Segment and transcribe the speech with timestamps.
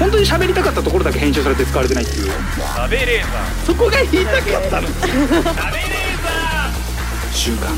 [0.00, 2.26] 本当に喋りたかったところだけ編集されて使われてないっていう。
[2.26, 3.30] 食べレー。
[3.30, 4.88] ザそこが言いたかったの。
[4.88, 6.22] ー食べレー。
[6.22, 7.68] ザ週刊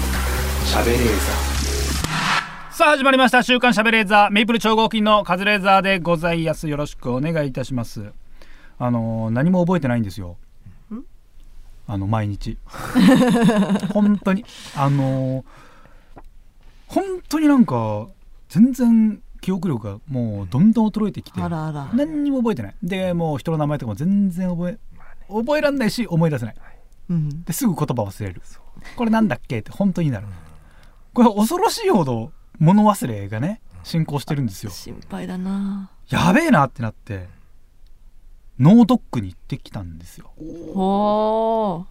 [0.64, 1.52] 喋レー
[2.70, 3.43] さあ始まりました。
[3.43, 4.30] 週刊しゃべレーザー。
[4.30, 6.68] メイプル超合金のカズレーザーでございます。
[6.68, 8.12] よろしくお願いいたします。
[8.79, 10.36] あのー何も覚えてないんですよ。
[11.89, 12.57] あの毎日。
[13.93, 14.45] 本当に。
[14.77, 15.45] あのー
[16.86, 18.07] 本当になんか
[18.48, 21.91] 全然記憶力がもうどんどん衰えてきてあらあら。
[21.92, 22.74] 何にも覚えてない。
[22.82, 24.78] でもう人の名前とかも全然覚え
[25.28, 26.55] 覚えらんないし思い出せない。
[27.10, 27.45] うん。
[27.45, 28.41] ですぐ言葉忘れる。
[28.96, 30.28] これなんだっけって本当になる。
[31.12, 34.70] これ恐ろしいほど物忘れがね進行してるんですよ。
[34.70, 35.90] 心配だな。
[36.09, 37.29] やべえなってなって
[38.60, 40.30] ノードックに行ってきたんですよ。
[40.73, 41.84] ほ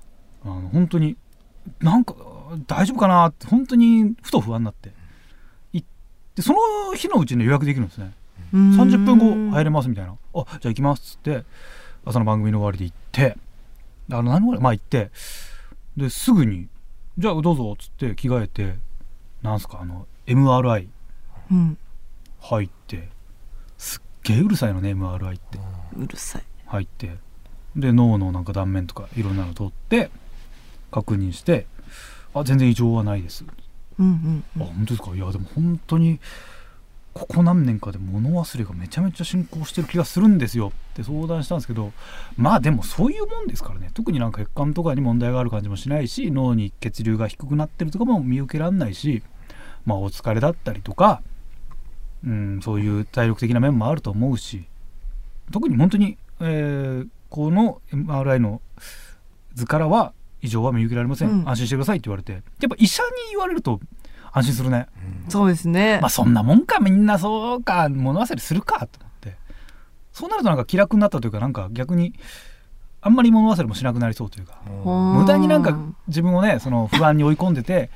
[0.44, 1.18] あの本当に
[1.82, 2.16] なんか
[2.66, 4.94] 大丈夫かなって本当にふと不安になって
[6.32, 8.14] 行ってその日のうちに予約できるんですね。
[8.54, 11.46] う30分後入れれますみたいな「あじゃあ行きます」っつって
[12.06, 13.38] 朝の番組の終わりで行って
[14.12, 15.12] あの何もまあ行って
[15.96, 16.68] ですぐに
[17.18, 18.76] 「じゃあどうぞ」っつって着替えて
[19.42, 20.88] なんすかあの MRI
[21.52, 21.78] うん。
[22.40, 23.10] 入って
[23.78, 25.60] すっげえうるさいのね MRI って。
[25.96, 26.44] うるさい。
[26.66, 27.18] 入って
[27.76, 30.10] で脳のなんか断面とかいろんなの取って
[30.92, 31.68] 確認して
[32.34, 33.46] 「あ全然異常はないです」
[34.02, 35.16] うんうん本当ですか？
[35.16, 36.20] いやでも本当に
[37.14, 41.92] ここ何年かで物忘れがめちゃめちゃ進行してる気がするんですよって相談したんですけど
[42.38, 43.92] まあでもそういうもんですからね。
[43.94, 49.22] 特になんか血管とかに問題がある感じもしないし脳に血流が低くなってるとかも見受けられないし
[49.86, 51.22] まあお疲れだったりとか、
[52.26, 54.66] うん、そういう体力的な面もあると思うし
[55.52, 58.62] 特に本当に、えーこの MRI の
[59.54, 60.12] 図からは
[60.42, 61.50] 異常は見受けられません、うん。
[61.50, 62.34] 安心してくださいって言われて。
[62.34, 63.80] やっぱ医者に言われると
[64.32, 64.88] 安心するね。
[65.30, 66.00] そうですね。
[66.02, 69.36] まあそんなもんかみんなそうか物忘れするかと思って。
[70.12, 72.14] そうなるとなんか気楽になったというかなんか逆に
[73.02, 74.62] あんまり物忘れもしなくなりそうというか。
[74.66, 77.90] 無駄になんか自分をねその不安に追い込んでて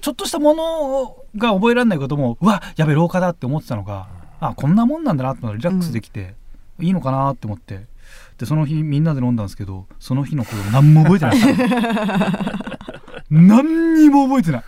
[0.00, 4.08] ちょっとしたものが覚えられないこともうわやべ廊下だって思ってたのが
[4.40, 6.34] あこんなもんなんだなってリラックスできて、
[6.80, 7.86] いいのかなって思って
[8.42, 11.36] でその日みんなで飲んだんですけどその日のこと何も覚えてない。
[13.30, 14.64] 何にも覚えてない。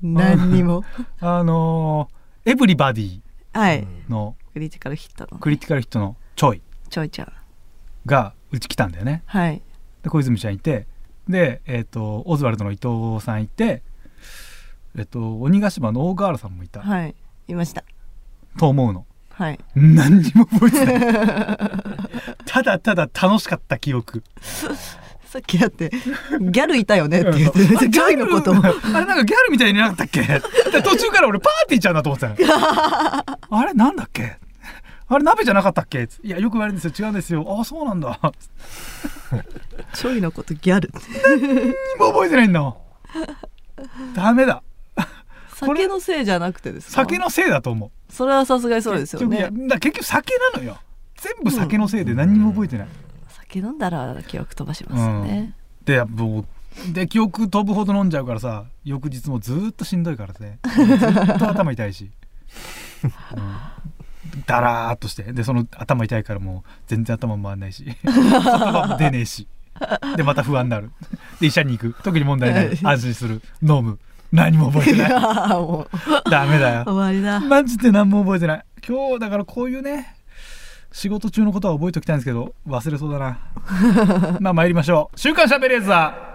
[0.00, 0.84] 何にも。
[1.20, 3.20] あのーエブリバディ
[3.52, 3.86] はい。
[4.08, 5.38] のクリティカルヒットの。
[5.38, 7.32] クリティカルヒットのちょいちょいちゃん
[8.06, 9.22] がうち来たんだよね。
[9.26, 9.60] はい。
[10.02, 10.86] で小泉ちゃんいて
[11.28, 13.82] で、えー、とオズワルドの伊藤さんいて、
[14.96, 17.14] えっと鬼ヶ島の大河原さんもいた、はい。
[17.48, 17.84] いました。
[18.56, 19.04] と思うの
[19.42, 19.58] はい。
[19.74, 21.58] 何にも覚えてない。
[22.46, 24.22] ただただ楽しかった記憶。
[24.40, 28.62] さっきだってギャルいたよねって言ってたギャルのことも。
[28.64, 30.20] あれなんかギャルみたいになかったっけ？
[30.22, 30.40] で
[30.80, 34.36] 途中から俺パーティーちゃんだと思ってたのあれなんだっけ？
[35.08, 36.08] あれ鍋じゃなかったっけ？
[36.22, 37.06] いやよく言われるんですよ。
[37.06, 37.44] 違うんですよ。
[37.60, 38.20] あそうなんだ。
[39.94, 40.92] ちょいのことギャル。
[41.24, 41.66] 何
[41.98, 42.76] も覚えてないんだ。
[44.14, 44.62] ダメだ。
[45.54, 46.92] 酒のせいじゃなくてですか？
[47.02, 49.48] 酒のせいだと思うそれはさすがにそうですよね。
[49.68, 50.78] だ結局酒なのよ。
[51.16, 52.88] 全部酒のせいで何にも覚えてない、
[53.28, 62.10] 酒飲んだら記憶飛ばしますよねでもうで記憶飛ぶほど飲んじゃうからさ翌日もずーっとしんどいからねずっと頭痛いし、
[63.04, 65.22] うん、だらーっとして。
[65.32, 67.84] でその頭痛いからもう全然頭回んないし。
[67.84, 69.46] 言葉も出ねえし。
[70.16, 70.90] でまた不安になる。
[71.40, 72.02] で医者に行く。
[72.02, 72.78] 特に問題ない。
[72.82, 73.42] 安心する。
[73.62, 74.00] 飲む
[74.32, 75.10] 何も覚えてない。
[75.52, 76.30] もう。
[76.30, 76.84] ダメだよ。
[76.86, 77.40] 終わりだ。
[77.40, 78.64] マジで何も覚えてない。
[78.86, 80.16] 今日だからこういうね
[80.90, 83.38] 仕事中のことは覚えておきたいんですけど忘れそうだな。
[84.40, 85.20] まあ参りましょう。
[85.20, 86.32] 週刊しゃべれーザー。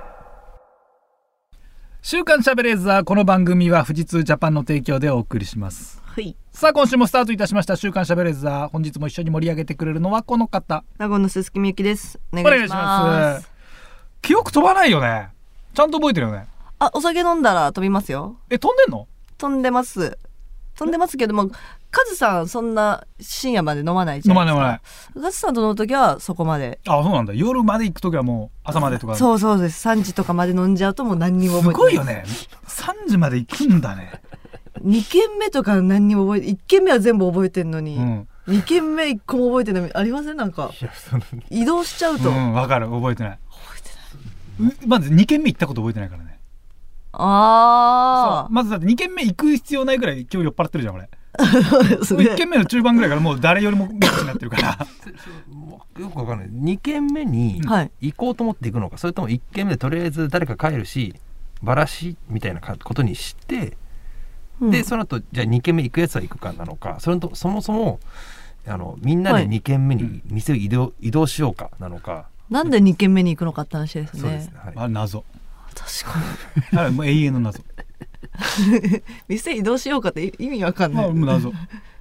[2.03, 6.01] 週刊しゃべれーザーこの番組は富士通ジャパンの提供でお送りします。
[6.05, 6.35] はい。
[6.51, 7.75] さあ今週もスタートいたしました。
[7.75, 8.69] 週刊しゃべれーザー。
[8.69, 10.83] 本日も一緒に盛り上げてくれるのはこの方。
[10.99, 12.19] 名護の鈴木みゆきです。
[12.31, 13.51] おお願いしますす。
[14.21, 15.29] 記憶飛ばないよね。
[15.73, 16.47] ちゃんと覚えてるよね
[16.79, 18.37] あお酒飲んだら飛びますよ。
[18.49, 19.07] え飛んでんの？
[19.37, 20.17] 飛んでます。
[20.75, 21.49] 飛んでますけども
[21.89, 24.59] カズさんそんな深夜まで飲まないじ飲ゃないですか。
[24.61, 25.21] まない飲まない。
[25.23, 26.79] カズさんと飲む時はそこまで。
[26.87, 27.33] あそうなんだ。
[27.33, 29.15] 夜まで行く時はもう朝までとか。
[29.15, 29.87] すそうそうです。
[29.87, 31.73] 3時とかまで飲んじゃうともう何にも覚えてない。
[31.73, 32.23] ごいよね。
[32.67, 34.21] 3時まで行くんだね。
[34.83, 38.27] 2軒目とか何にも覚えて1軒目は全部覚えてんのに、うん。
[38.47, 39.95] 2軒目1個も覚えてない。
[39.95, 40.37] ありません？
[40.37, 40.69] なんか。
[41.49, 42.87] 移動しちゃうと、うん、わかる。
[42.87, 43.39] 覚えてない。
[44.59, 46.36] うまず2軒目行ったこと覚えてないからね
[47.19, 48.53] あそう。
[48.53, 51.09] まずだって2軒目行く必要ないぐらい今日酔っ払ってるじゃん俺。
[51.39, 51.45] あ
[52.03, 54.87] そ1軒目の中盤ぐらいからもう誰よりも元気になってるから。
[55.99, 56.49] よくわかんない。
[56.49, 57.91] 2軒目にはい。
[58.01, 61.15] 行こうと思って行くのかそれとも1軒目でとりあえず誰か帰るし
[61.61, 63.77] バラしみたいなかことにして、
[64.61, 64.71] うん。
[64.71, 67.99] でその後じゃあ2軒目行くやつは行くかなのかそれとそもそも
[68.67, 69.47] あのみんなではい。
[69.47, 74.19] 2軒目に店を移動,、移動しようかなのか、なんで2軒目に行くのかって話ですね。
[74.19, 74.73] そうですね、はい。
[74.75, 75.23] あれ謎
[75.77, 76.19] 確か
[76.81, 77.59] あれもう永遠の謎。
[77.59, 77.65] に
[79.27, 81.51] 店移動しようかって意味わかんなあいもう謎。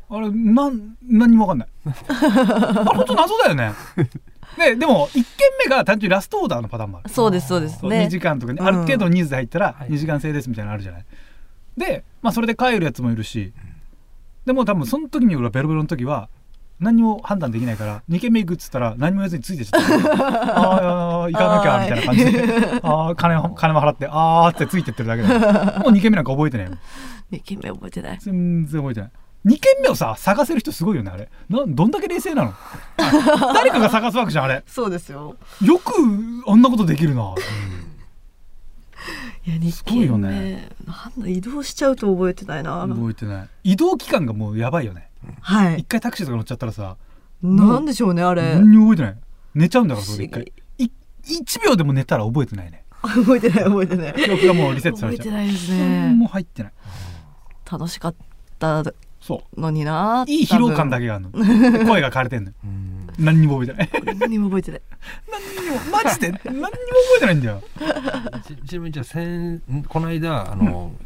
[0.08, 1.68] あれなん何にも分かんない。
[2.08, 3.72] あれ本当謎だよね。
[4.56, 5.24] ででも1軒
[5.64, 7.08] 目が単純にラストオーダーのパターンもある。
[7.08, 7.84] そうですそうです。
[7.84, 8.04] ね。
[8.06, 9.90] 2時間とかある程度の人数で入ったらはい。
[9.90, 11.04] 2時間制ですみたいなのあるじゃない。
[11.76, 13.52] で、まあ、それで帰るやつもいるし、
[14.46, 16.28] でも多分その時に俺はベロベロの時は
[16.78, 20.56] 何にも判断できないから2軒目行くっつったら何も言わずについてっちゃった。
[20.60, 22.80] ああ行かなきゃみたいな感じで。
[22.82, 25.28] ああ金も金も払ってあーってついてってるだけだ。
[25.80, 26.78] もう2軒目なんか覚えてないもん。
[27.32, 28.18] 2軒目覚えてない。
[28.20, 29.10] 全然覚えてない。
[29.46, 31.28] 2軒目をさ探せる人すごいよねあれ。
[31.48, 32.54] などんだけ冷静なの？
[33.54, 34.62] 誰かが探すわけじゃんあれ。
[34.66, 35.36] そうですよ。
[35.62, 35.92] よく
[36.48, 37.34] あんなことできるな、
[39.46, 42.86] いや2すごいよ軒目、ねなんだ移動しちゃうと覚えてないな。
[42.88, 43.48] 覚えてない。
[43.64, 45.05] 移動期間がもうやばいよね
[45.40, 45.80] はい。
[45.80, 46.96] 一回タクシーとか乗っちゃったらさ
[47.42, 48.54] なんでしょうねあれ。
[48.54, 49.22] 何にも覚えてない。
[49.54, 50.52] 寝ちゃうんだからそれで一回。
[50.78, 50.90] い
[51.40, 52.84] 1秒でも寝たら覚えてないね。
[53.02, 54.14] 覚えてない覚えてない。
[54.24, 55.26] 記憶がもうリセットさ覚れちゃう。
[55.28, 56.72] えてないです何ねも入ってない。
[57.70, 58.14] 楽しかっ
[58.58, 58.82] た
[59.20, 61.78] そのになういい疲労感だけけがあるの。
[61.78, 62.52] で声が枯れてんの。
[63.18, 64.14] 何にも覚えてない。
[64.18, 64.82] 何も覚えてない。
[65.30, 66.30] 何にもマジで？
[66.44, 66.72] 何にも覚
[67.16, 67.62] えてないんだよ。
[68.46, 71.05] ちちなみにじゃあこの間あの、えち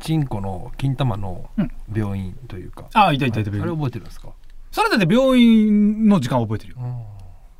[0.00, 3.76] チンコの金玉のうん病院というか、ああいたいたいたあれ病院。
[3.76, 4.28] 覚えてるんですか、
[4.70, 6.78] それだって病院の時間覚えてるよ。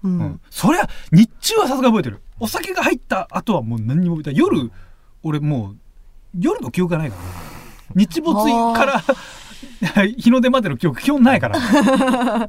[0.05, 0.19] ううん。
[0.22, 2.20] ん、そりゃ日中はさすが覚えてる。
[2.38, 4.52] お酒が入った後はもう何にも覚えてない。
[4.55, 4.70] 夜
[5.22, 5.76] 俺もう
[6.38, 7.28] 夜の記憶がないからね。
[7.96, 8.34] 日没
[8.75, 9.02] から
[10.16, 11.58] 日の出までの記憶基本ないから。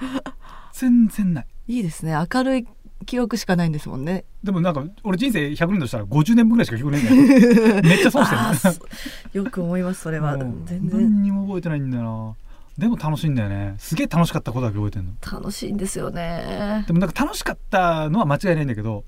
[0.73, 1.47] 全然ない。
[1.67, 2.13] いいですね。
[2.33, 2.67] 明るい
[3.05, 4.25] 記憶しかないんですもんね。
[4.43, 7.03] でもなんか俺人生100年としたら50年分ぐらいしか記憶ない。
[7.03, 9.43] んだよめっちゃ損してる。
[9.43, 10.37] よく思いますそれは。
[10.37, 10.89] 全然。
[10.89, 12.35] 何にも覚えてないんだよな。
[12.77, 13.75] でも楽しいんだよね。
[13.77, 15.11] すげえ楽しかったことだけ覚えてるの。
[15.31, 16.83] 楽しいんですよね。
[16.87, 19.03] でもなんか楽しかったのは間違いないんだけど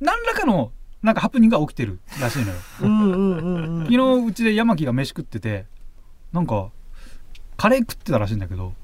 [0.00, 0.72] 何らかの
[1.02, 2.54] なんかハプニングが起きてるらしいのよ。
[2.82, 3.78] うん。
[3.86, 5.66] 昨日うちで山木が飯食ってて
[6.32, 6.70] なんか
[7.56, 8.74] カレー食ってたらしいんだけど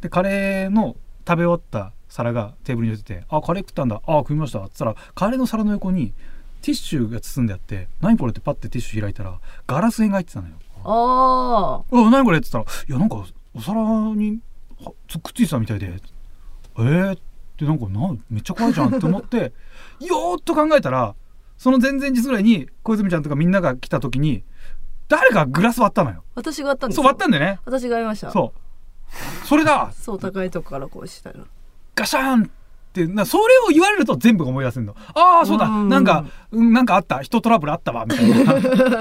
[0.00, 6.12] でカレーの食べ終わった皿がテーブルに置いてて「あカレー食ったんだあ食いました」っつったらカレーの皿の横に
[6.60, 10.54] ティッシュが包んであって「何これ?」ってパッてティッシュ開いたらガラス片が入ってたのよ。
[10.84, 13.24] あ「あ何これ?」って言ったら「いやなんか
[13.54, 13.80] お皿
[14.14, 14.40] に
[15.22, 15.86] くっついてたみたいで
[16.78, 17.18] えー?」っ
[17.56, 19.52] てなんかなめっちゃ怖いじゃんって思って
[20.00, 21.14] よーっと考えたら
[21.58, 24.42] その前々日ぐらいに小泉ちゃんとかみんなが来た時に
[25.08, 26.24] 誰かグラス割ったのよ。
[26.34, 27.60] 私があったんですそう割ったんだよね。
[27.64, 29.46] 私がやりましたそう。
[29.46, 31.40] それだそう高いとこからこうしたら
[31.94, 34.94] ガシャンってなそれを言われると全部が思い出せるの。
[35.14, 35.66] ああそうだ。
[35.66, 35.88] うん。
[35.88, 37.20] なんかうんなんかあった。
[37.20, 38.54] 人トラブルあったわみたいな。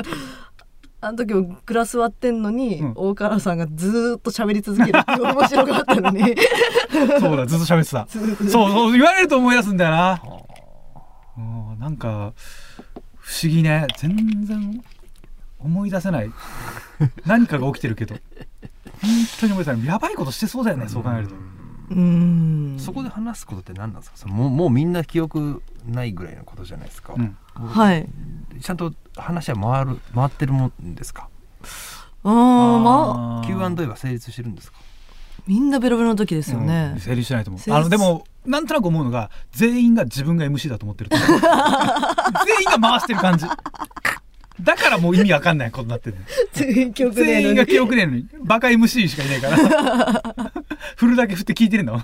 [1.01, 2.91] あの時もグラス割ってんのに、うん。
[2.95, 6.36] 大河原さんがずーっと喋り続けるっていう 面白かったのに。
[7.19, 8.07] そうだずっと喋ってた。
[8.09, 10.21] そうそう言われると思い出すんだよな。
[11.38, 12.33] うんなんか
[13.19, 13.88] 不思議ね。
[13.97, 14.83] 全然
[15.59, 16.31] 思い出せない。
[17.25, 18.15] 何かが起きてるけど。
[19.01, 19.09] 本
[19.39, 19.88] 当に思い出せない。
[19.88, 21.36] やばいことしてそうだよねそう考えると。
[21.89, 22.77] うーん。
[22.80, 24.18] そこで話すことって何なんですか？
[24.18, 27.36] そのもうもうみんな記憶ないぐらいのことじゃないですか、うん。
[27.56, 28.07] はい。
[28.62, 31.30] ちゃんと話は回る回ってるもんですか？
[32.24, 33.47] うーんまあ。
[33.47, 34.77] Q&A は成立してるんですか？
[35.48, 36.91] みんなベロベロの時ですよね。
[36.96, 37.72] うん、成立しないと思う。
[37.74, 41.27] あのでもなんとなく思うのが全員が自分が MC だと思ってると思う。
[41.39, 41.46] 全員
[42.81, 43.46] が回してる感じ。
[44.62, 46.17] だからもう意味わかんないことになってる
[46.51, 48.27] 全員記憶ね全員が記憶ねえのに。
[48.43, 50.51] バカ MC しかいないから
[50.95, 51.93] 振るだけ振って聞いてるの？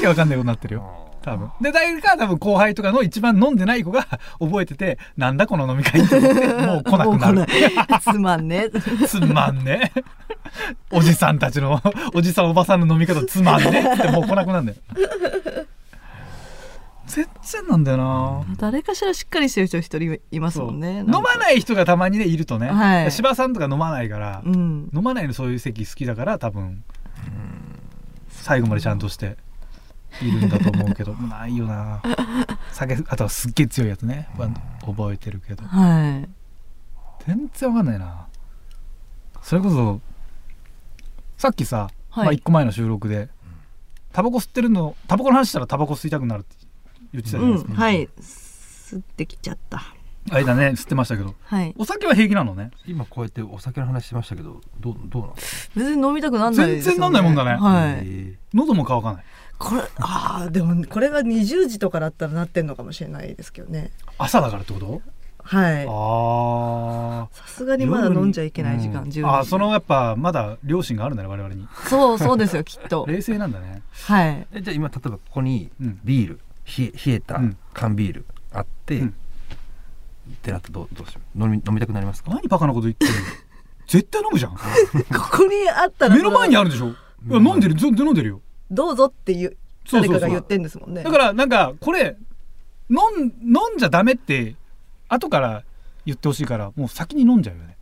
[0.00, 1.04] けわかんないことになってるよ。
[1.22, 1.50] 多分。
[1.60, 4.06] で誰か多分後輩とかの一番飲んでない子が
[4.38, 7.46] 覚えててなんだこの飲み会って思って もう来なくなる。
[8.00, 8.68] つまんね
[9.06, 9.92] つまんね
[10.90, 11.80] おじさんたちの
[12.14, 14.78] おじさんおばさんの飲み方つまんねってもう来なくなるんだよ
[17.08, 18.44] 全然なんだよな。
[18.58, 21.00] 誰かしらしっかりしてる人一人いますもんね。
[21.00, 23.10] 飲まない人がたまにねいるとね、はい。
[23.10, 24.90] 柴さんとか飲まないから、うん。
[24.94, 26.84] 飲まないのそういう席好きだから多分
[28.28, 29.36] 最後までちゃんとして
[30.22, 31.14] いるんだと思うけど。
[31.14, 32.02] ないよな。
[32.72, 34.28] 酒あとはすっげえ強いやつね。
[34.36, 34.48] は
[34.86, 35.64] 覚えてるけど。
[35.64, 36.28] はい。
[37.26, 38.26] 全然わかんないな。
[39.42, 40.00] それこそ
[41.38, 42.24] さっきさ、はい。
[42.26, 43.30] まあ、1個前の収録で
[44.12, 46.56] タバコ吸ってるのタバコの話したらタバコ吸いたくなるって
[47.12, 47.76] 言ってたじゃうないですか、ん。
[47.76, 48.08] はい。
[48.20, 49.82] 吸ってきちゃった。
[50.30, 51.34] 間ね吸ってましたけど。
[51.44, 51.74] はい。
[51.78, 52.70] お酒は平気なのね。
[52.86, 57.50] 今こうやってお酒の話してましたけどどうどうなんですか別に飲みたくなんないですよ、全然なんないもんだね。
[57.56, 58.02] はい。
[58.04, 59.24] え喉も乾かない。
[59.58, 63.90] これああでもこれが20時とかだったらなってんのかもしれないですけどね。
[64.18, 65.00] 朝だからってこと？
[65.42, 65.86] はい。
[65.88, 71.66] あさすがにまだ飲んじゃいけない時間、うん10時あーそのやっぱまだ良心があるんだね我々に。
[71.86, 77.56] そうそうですよきっと冷静なんだねはいえじゃあ今例えばここにうんビール冷え冷えたうん。
[77.72, 79.08] 缶ビールあって、うん。
[79.08, 79.12] っ
[80.42, 81.42] てなったらどうどうしよう。
[81.42, 82.30] 飲み飲みたくなりますか？
[82.30, 83.18] 何バカなこと言ってるの？
[83.88, 84.52] 絶対飲むじゃん。
[84.56, 84.58] こ
[85.32, 86.88] こにあったら目の前にあるでしょ？
[86.88, 86.92] い
[87.30, 87.74] や飲んでる。
[87.74, 88.40] 全然飲んでるよ。
[88.70, 89.56] どうぞっていう
[89.90, 91.02] 誰かが言ってんですもんね。
[91.02, 92.16] だからなんかこれ
[92.90, 94.54] 飲ん飲んじゃダメって
[95.08, 95.62] 後から
[96.04, 97.76] 言ってほしいからもう先に飲んじゃうよね。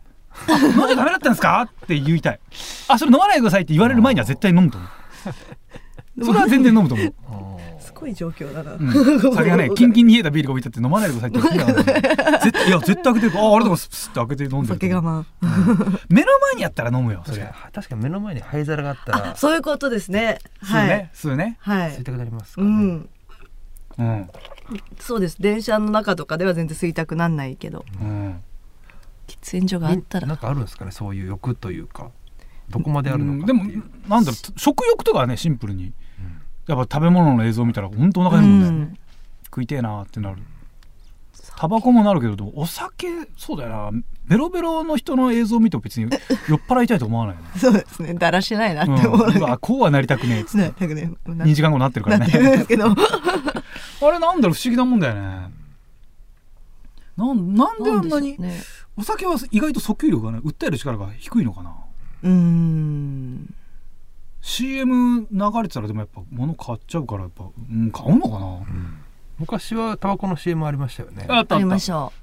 [0.47, 1.61] あ 飲んじゃダメだったんですか？
[1.63, 2.39] って言いたい。
[2.87, 6.25] あそれ飲まないでくださいって言われる前には絶対飲むと思う。
[6.25, 7.13] それは全然飲むと思う、す
[7.99, 11.91] ごい状況だな、うん、酒がねキンキンに冷えたビールが置いてあって飲まないでくださいって言って
[12.43, 13.39] 絶対いや絶対開けてる。
[13.39, 15.25] ああれだからスッスッて開けて飲んでる酒我慢
[16.09, 17.71] 目の前にやったら飲むよそ確れかに。
[17.73, 19.31] 確かに目の前に灰皿があったら。
[19.31, 20.39] あそういうことですね。
[20.61, 20.87] 数はい。
[20.87, 21.57] ね数ね。
[21.59, 21.91] はい。
[21.91, 23.09] 吸いたくなりますかね、うん。
[23.97, 24.29] うん。
[24.99, 25.41] そうです。
[25.41, 27.83] 電車の中とかでは全然吸いたくなんないけど。
[28.01, 28.43] うん。
[29.27, 30.27] 喫煙所があったら。
[30.27, 30.91] なんかあるんですかね？
[30.91, 32.11] そういう欲というか。
[32.69, 33.43] どこまであるのかう。
[33.43, 33.45] ん。
[33.45, 33.63] でも
[34.07, 35.93] なんだろう食欲とかはねシンプルに
[36.67, 38.97] やっぱ食べ物の映像を見たら本当お腹う減るもんね、ん。
[39.45, 40.37] 食いてえなってなる。
[41.55, 43.91] タバコもなるけどでもお酒そうだよな。
[44.27, 46.03] ベロベロの人の映像を見ても別に
[46.49, 48.13] 酔っ払いたいと思わないよね、そうですね。
[48.13, 50.57] だらしないなっうん、て思う、うわこうはなりたくねえっつって。
[50.57, 52.25] ねなんかねな2時間後になってるからね。
[52.25, 52.85] なってるんですけど。
[52.93, 54.53] あれなんだろう？
[54.53, 55.49] 不思議なもんだよね。
[57.15, 58.37] なんなんであんなに、
[58.95, 61.73] お酒は意外と訴求力がね訴える力が低いのかな。
[62.23, 63.53] うーん
[64.47, 68.97] CM 流れてたらでもやっぱ物買っちゃうからやっぱ、うん、買うのかな、うん。
[69.39, 71.23] 昔はタバコの CM ありましたよね。
[71.23, 71.55] あったあった。
[71.57, 72.13] ありましょ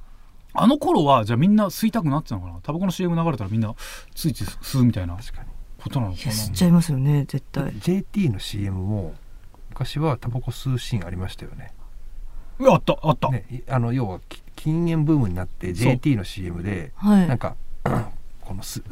[0.54, 2.60] あの頃はじゃあみんな吸いたくなってたのかな？
[2.62, 3.74] タバコの CM 流れたらみんな
[4.14, 5.48] ついつい吸うみたいな確かに。
[5.78, 6.22] ことなのかな？
[6.22, 7.74] ういや吸っちゃいますよね絶対。
[7.78, 9.14] JT の CM も
[9.68, 11.74] 昔はタバコ吸うシーンありましたよね。
[12.66, 17.28] あったあった、ねいあの要はき禁煙ブームになって JT の CM ではい。
[17.28, 17.56] なんか
[18.40, 18.82] このす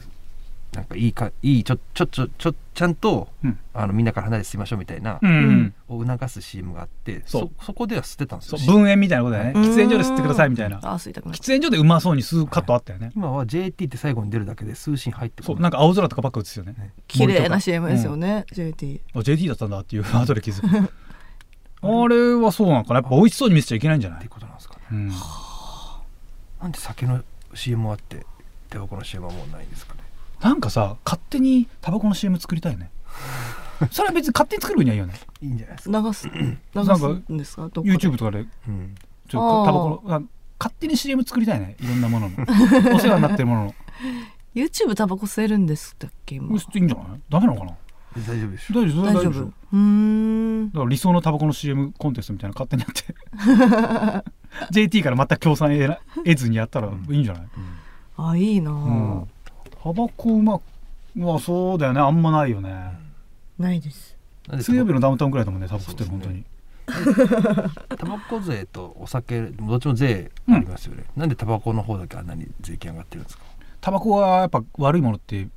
[0.73, 3.59] なんかいいかいいちょちょちょちょちゃんと、うん。
[3.75, 5.75] あのみんなから離れて吸いましょうみたいな、うん。
[5.88, 7.50] を促す CM があってそそう。
[7.61, 8.76] そこでは吸ってたんですよそう。
[8.76, 9.52] 分煙みたいなことだよね。
[9.55, 9.71] うん。
[9.71, 10.79] 喫煙所で吸ってくださいみたいな。
[10.79, 13.12] あ吸いたくなっ喫煙所でうまそうに吸うカットあったよね。
[13.14, 16.75] 今は JT って最後に出るだけで数シーン入ってそうこなんか青空とかばっか映すよね。
[17.07, 20.91] 綺麗な CM ですよね、JT あ JT だったんだっていう後で気づく。
[21.85, 23.00] あれはそうなのかな？
[23.00, 24.19] やっぱ美味しそうに見せちゃいけないんじゃない？
[24.19, 24.81] っていう、ことなんですかね。
[24.93, 25.09] うん、
[26.62, 27.23] なんで酒の
[27.55, 28.25] CM あって
[28.71, 30.01] タバコの CM はもうないんですかね
[30.42, 32.90] なんかさ勝手にタバコの CM 作りたいね。
[33.90, 35.14] それは別に勝手に作る分にはいいよね。
[35.40, 37.62] いいんじゃないですか、流す流なんかすんですか？
[37.70, 37.90] かで。
[37.90, 38.38] YouTube とかで。
[38.40, 38.94] うん、
[39.28, 40.22] ちょっとタバコのあ
[40.58, 41.76] 勝手に CM 作りたいね。
[41.80, 42.37] いろんなものの。
[42.94, 43.75] お世話になってるものの。
[44.54, 46.37] YouTube タバコ吸えるんですっけ？
[46.37, 46.49] 今。
[46.56, 47.20] 吸っていいんじゃない？
[47.28, 47.72] ダメなのかな？
[48.14, 48.75] 大丈夫でしょ。
[48.75, 49.44] 大丈夫大丈夫大丈夫。
[49.44, 50.70] うーん。
[50.70, 54.25] だから理想のタバコの CM コンテストみたいなの勝手にやって。
[54.70, 57.42] JT から全く協賛得得ずにやったらいいんじゃない、
[58.18, 59.28] あいいなあ、うん
[59.82, 60.60] タバコうま
[61.14, 62.00] まあそうだよね。
[62.00, 62.92] あんまないよね。
[63.58, 64.16] ないです。
[64.48, 66.44] なんで水曜日のダウンタウンくらいだもんねタバコ吸ってるそうです本当に。
[67.96, 73.44] タバコ税とお酒どっちも税ありますよね、なんでタバコの方だけあんなに税金上がってるんですか？
[73.80, 75.48] タバコはやっぱ悪いものって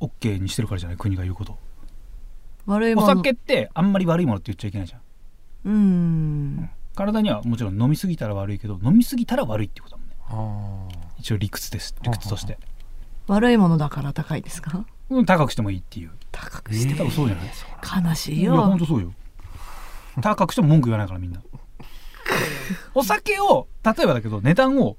[0.00, 0.96] OK にしてるからじゃない？
[0.96, 1.58] 国が言うこと。
[2.66, 3.08] お悪いもの。
[3.08, 5.00] 酒ってあんまり悪いものって言っちゃいけないじゃん。
[5.64, 6.70] うーん。
[6.94, 10.16] 体にはもちろん飲みすぎたら悪いけど飲みすぎたら悪いってことだもんね。
[10.30, 11.94] あ一応理屈です。
[12.02, 12.58] 理屈として、
[13.26, 14.84] 悪いものだから高いですか？
[15.10, 16.10] うん、高くしてもいいっていう。
[16.32, 16.94] 高くして。
[16.94, 17.42] 多分そうじゃな
[18.02, 19.12] い悲しいいや本よ当そうよ。
[20.20, 21.40] 高くしても文句言わないからみんな。
[22.94, 24.96] お酒を例えばだけど値段を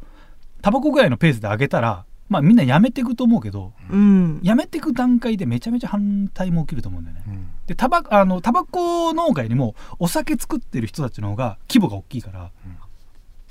[0.62, 4.40] タバコぐらいのペースで上げたらまあみんなやめていくと思うけどうん。
[4.44, 7.24] やめていく段階でめちゃめちゃ反対も起きると思うんだよね。
[7.28, 7.48] うん。
[7.66, 12.52] でタバあのタバコ農家よりもお酒作ってる人たちの方が規模が大きいから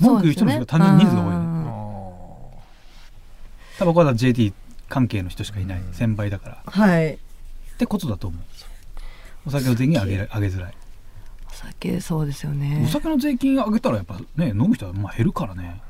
[0.00, 1.47] 文句言う人の人が単純に人数が多いよね。
[1.68, 1.76] あ
[3.78, 4.54] タバコは JT
[4.88, 5.88] 関係の人しかいないうん。
[5.90, 6.62] 1000倍だから。
[6.66, 7.14] はい。
[7.14, 7.19] っ
[7.78, 8.43] てことだと思う。
[9.47, 10.75] お酒の税金上げ上げづらい。
[11.50, 12.85] お酒そうですよね。
[12.85, 15.81] お酒の税金上げたらやっぱね飲む人はまあ減るからね。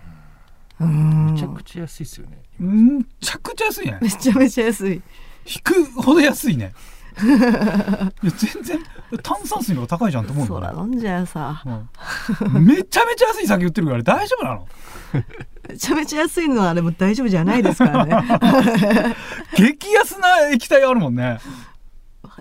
[0.80, 1.26] うん。
[1.28, 2.38] ーめちゃくちゃ安いですよね。
[2.60, 3.98] うんめちゃくちゃ安いね。
[4.00, 5.02] めちゃめちゃ安い。
[5.46, 6.74] 引くほど安いね
[7.22, 8.78] いや全然
[9.22, 11.62] 炭酸水の方が高いじゃんと思うそのら飲んじゃうさ。
[11.64, 12.64] うん。
[12.64, 14.68] めちゃめちゃ安い酒売ってるから大丈夫なの？
[15.68, 18.16] めちゃめちゃ安いのはでも大丈夫じゃないですからね。
[19.56, 21.38] 激安な液体あるもんね。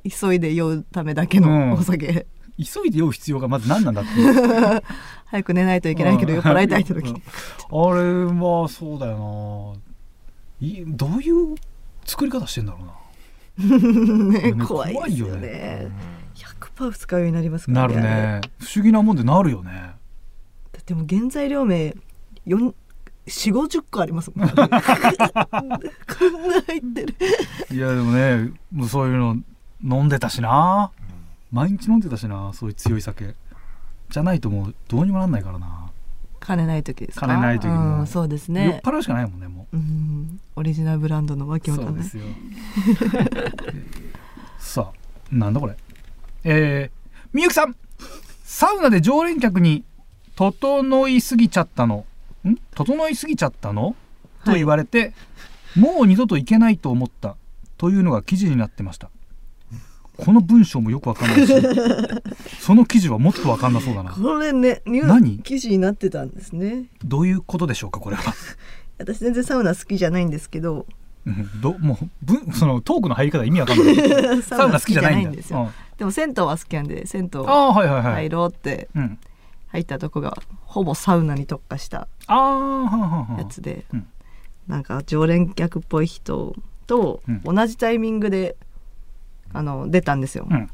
[0.10, 2.28] 急いで酔うためだけのお酒、
[2.58, 4.10] 急いで酔う必要がまず何なんだって
[5.26, 7.08] 早く寝ないといけないけど酔っ払いたい時。
[7.08, 7.16] うん。
[7.16, 7.16] あ
[7.96, 9.74] れはそうだよ
[10.62, 10.68] な。
[10.68, 11.56] いどういう
[12.06, 12.94] 作り方してんだろうな
[13.58, 15.88] ねね怖いよね。
[16.36, 18.42] 100%二日酔いになりますからなるね。
[18.60, 19.72] 不思議なもんでなるよね。
[20.72, 21.96] だってもう原材料名
[22.46, 22.76] よん
[23.28, 24.50] 4 5 0個ありますもん。
[24.50, 27.16] こんな入ってる。
[27.72, 29.38] いやでもねもうそういうの
[29.84, 30.92] 飲んでたしな。
[31.52, 33.34] 毎日飲んでたしなそういう強い酒。
[34.10, 35.85] じゃないともうどうにもなんないからな、
[36.46, 37.28] 金ない時ですか？
[37.28, 38.00] 金ない時も。
[38.00, 39.78] うんそうです酔っね払うしかないもんねもう。
[39.78, 42.24] んオリジナルブランドのわけうわかんですよ。
[44.60, 45.76] さあなんだこれ？
[46.44, 47.76] えー、みゆきさん。
[48.44, 49.84] サウナで常連客に
[50.38, 52.06] 「整いすぎちゃったの」
[52.48, 53.96] ん「整いすぎちゃったの?」
[54.46, 55.14] と言われて、
[55.76, 57.36] もう二度と行けないと思った。
[57.78, 59.10] というのが記事になってました
[60.18, 61.54] この文章もよくわかんないし
[62.60, 64.12] その記事はもっとわかんなそうだな。
[64.12, 66.86] これねニュ何ー記事になってたんですね。
[67.04, 68.34] どういうことでしょうかこれは。
[68.98, 70.86] 私全然サウナ好きじゃないんですけど。
[71.26, 71.62] うん。
[71.62, 73.96] どもう文そのトークの入り方意味わかんない。
[74.42, 75.70] ササウナ好きじゃないんだですよ、うん。
[75.98, 79.18] でも銭湯は好きなんで銭湯ああはいはいはい、入ろうってうん、
[79.68, 84.08] 入ったとこがほぼサウナに特化したやつで、うん。
[84.68, 86.56] なんか常連客っぽい人
[86.88, 87.42] とうん。
[87.44, 88.56] 同じタイミングで、
[89.58, 90.70] あの出たんですよ、うん。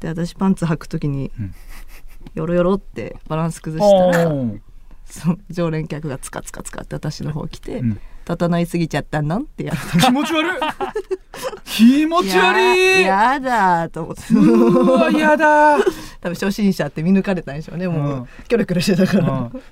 [0.00, 1.54] で私パンツ履く時に、うん。
[2.34, 4.30] ヨロヨロってバランス崩したら
[5.04, 9.78] その常連客がツカツカツカって私の方来て「うん整いすぎちゃったの?」ってやる。
[10.00, 10.50] 気持ち悪い。
[11.64, 13.02] 気持ち悪い。
[13.02, 14.22] ややだーと思って。
[14.32, 15.82] うわやだー。
[16.20, 18.26] 多分初心者って見抜かれたんでしょうねもう、うん。
[18.46, 19.62] キョロキョロしてたから、うん。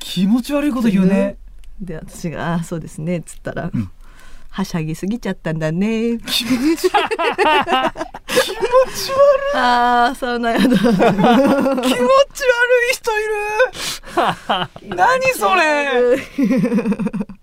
[0.00, 1.36] 気持ち悪いこと言うね。
[1.80, 3.90] で私が「ああそうですね」っつったら、うん
[4.54, 6.18] はしゃぎすぎちゃったんだね。
[6.18, 6.90] 気持ち
[9.54, 11.00] ああサウナやだ気持ち悪
[12.90, 14.94] い人いる。
[14.94, 16.16] 何それ。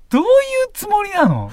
[0.10, 0.28] どういう
[0.72, 1.51] つもりなの？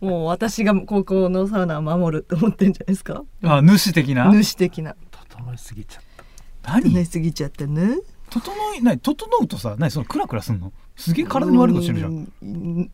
[0.00, 3.24] もう私が高校のサウナを守るって思ってんじゃないですか。
[3.42, 4.30] あ主的な？
[4.30, 4.94] 主的な。
[5.10, 6.02] 整いすぎちゃっ
[6.62, 6.70] た。
[6.80, 7.98] 整い何すぎちゃったね。
[8.30, 9.00] 整い何？
[9.00, 9.90] 整うとさ何？
[9.90, 10.72] そのクラクラすんの？
[10.94, 12.12] すげえ体に悪いことしてるじゃん。
[12.12, 12.90] ん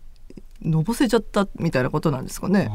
[0.67, 2.71] のぼせちゃったみたいなことなんですかね。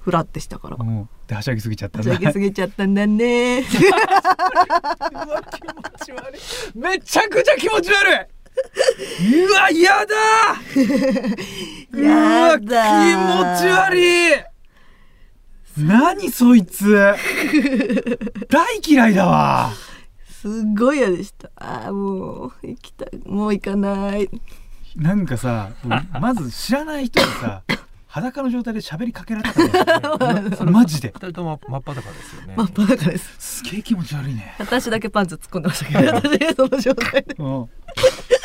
[0.00, 0.78] ふらってしたから。
[1.26, 3.60] ではしゃぎすぎちゃったしゃぎすぎちゃったんだね。
[3.60, 5.72] うわ気持
[6.04, 6.40] ち悪い。
[6.78, 9.46] めちゃくちゃ気持ち悪い。
[9.46, 10.14] うわやだ。
[12.00, 14.02] やだ気持ち悪い。
[15.76, 17.14] 何そいつ。
[18.48, 19.70] 大嫌いだわ。
[20.28, 21.50] すっごい嫌でした。
[21.56, 23.10] あーもう行きたい。
[23.26, 24.30] もう行かない
[24.96, 25.70] なんかさ
[26.20, 27.62] まず知らない人にさ
[28.08, 31.12] 裸の状態で喋りかけられたからねマジで。
[31.14, 32.54] 二人とも真っ裸ですよね。
[32.56, 33.34] 真っ裸です。
[33.38, 34.56] すげえ気持ち悪いね。
[34.58, 37.36] 私だけパンツ突っ込んでましたけど私その状態で。
[37.38, 37.68] うん。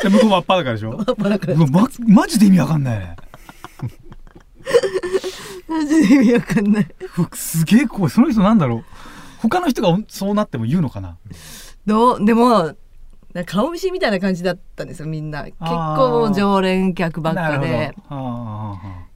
[0.04, 0.92] で向こう真っ裸でしょ？
[0.98, 1.58] 真っ裸です。
[1.58, 3.16] うわまマジで意味わかんないね。
[5.68, 6.86] マジで意味わかんない。
[7.34, 8.10] すげえ怖い。
[8.12, 8.84] その人なんだろう？
[9.42, 11.16] 他の人がそうなっても言うのかな？
[11.86, 12.24] どう？
[12.24, 12.76] でも
[13.44, 15.44] 顔見知りみたいな感じだったんですよみんな。
[15.44, 17.94] 結構常連客ばっかで。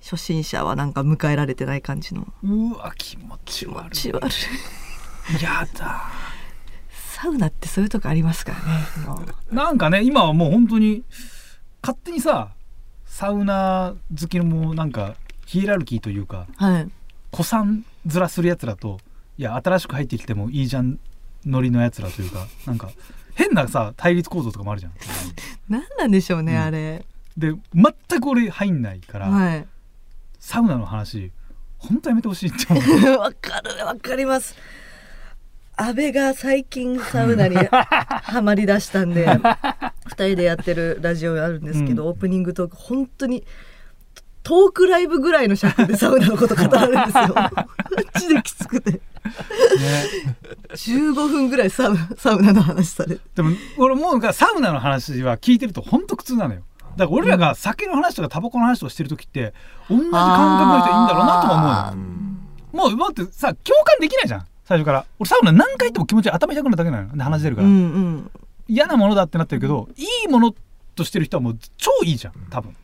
[0.02, 2.26] 初心者はなんか迎えられてない感じの。
[2.42, 3.90] うわ気持ち悪い。
[3.90, 4.46] 気持ち
[5.36, 5.42] 悪い。
[5.42, 6.30] やだ。
[7.20, 8.58] サウナってそういうとこありますから
[9.18, 11.04] ねなんかね今はもう本当に
[11.82, 12.48] 勝手にさ
[13.04, 16.90] サウナ好きのもうなんかヒエラルキーというかはい。
[17.30, 18.98] 古参面するやつらと
[19.36, 20.98] いや新しく入ってきてもいいじゃん
[21.44, 22.90] ノリのやつらというかなんか
[23.40, 24.92] 変なさ対立構造とかもあるじゃん。
[25.70, 26.58] 何なんでしょうね、うん。
[26.60, 27.06] あれ。
[27.38, 29.66] で全く俺入んないから、はい。
[30.38, 31.32] サウナの話
[31.78, 32.80] 本当やめてほしいって思
[33.14, 33.16] う。
[33.18, 34.54] わかるわかります。
[35.76, 39.26] 安倍が最近サウナに はまりだしたんで
[40.06, 42.08] 二人でやってるラジオがあるんですけど、うん。
[42.10, 43.46] オープニングトーク本当に
[44.42, 47.34] トークライブぐらいの尺でサウナのこと語られるんですよ。
[47.34, 47.50] マ
[48.20, 48.92] ジできつくて。
[48.92, 49.00] ね
[50.70, 53.20] 15分ぐらいサウサウナの話されて。
[53.36, 56.62] でも俺もうサウナの話は聞いてると本当苦痛なのよ。
[56.96, 59.54] だから俺らが酒の話とかタバコの話とかしてる時って
[59.88, 61.94] 同じ感覚の人いいんだろうなとは
[62.72, 62.94] 思うのよ。
[62.94, 64.46] もう待ってさ共感できないじゃん。
[64.64, 68.30] 最初から俺サウナ何回行っても気持ち頭痛くなるだけなので話出るから、うんうん。
[68.68, 70.54] 嫌なものだってなってるけどいいもの
[70.94, 72.34] としてる人はもう超いいじゃん。
[72.50, 72.76] 多分。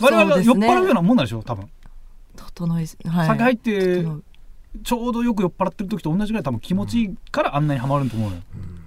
[0.00, 1.68] 我々が酔っ払うようなもんなんでしょ多分、
[2.34, 4.06] 整い、はい、酒入って
[4.84, 8.42] ちょうどよく酔っ払ってる時と同じぐらい多分気持ちいいからあんなにハマると思うのよ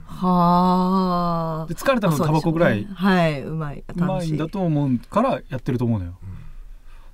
[0.05, 3.83] はあで疲れたのタバコぐらいはい、うまい。
[3.95, 6.17] うまいんだと思うからやってると思うのよ。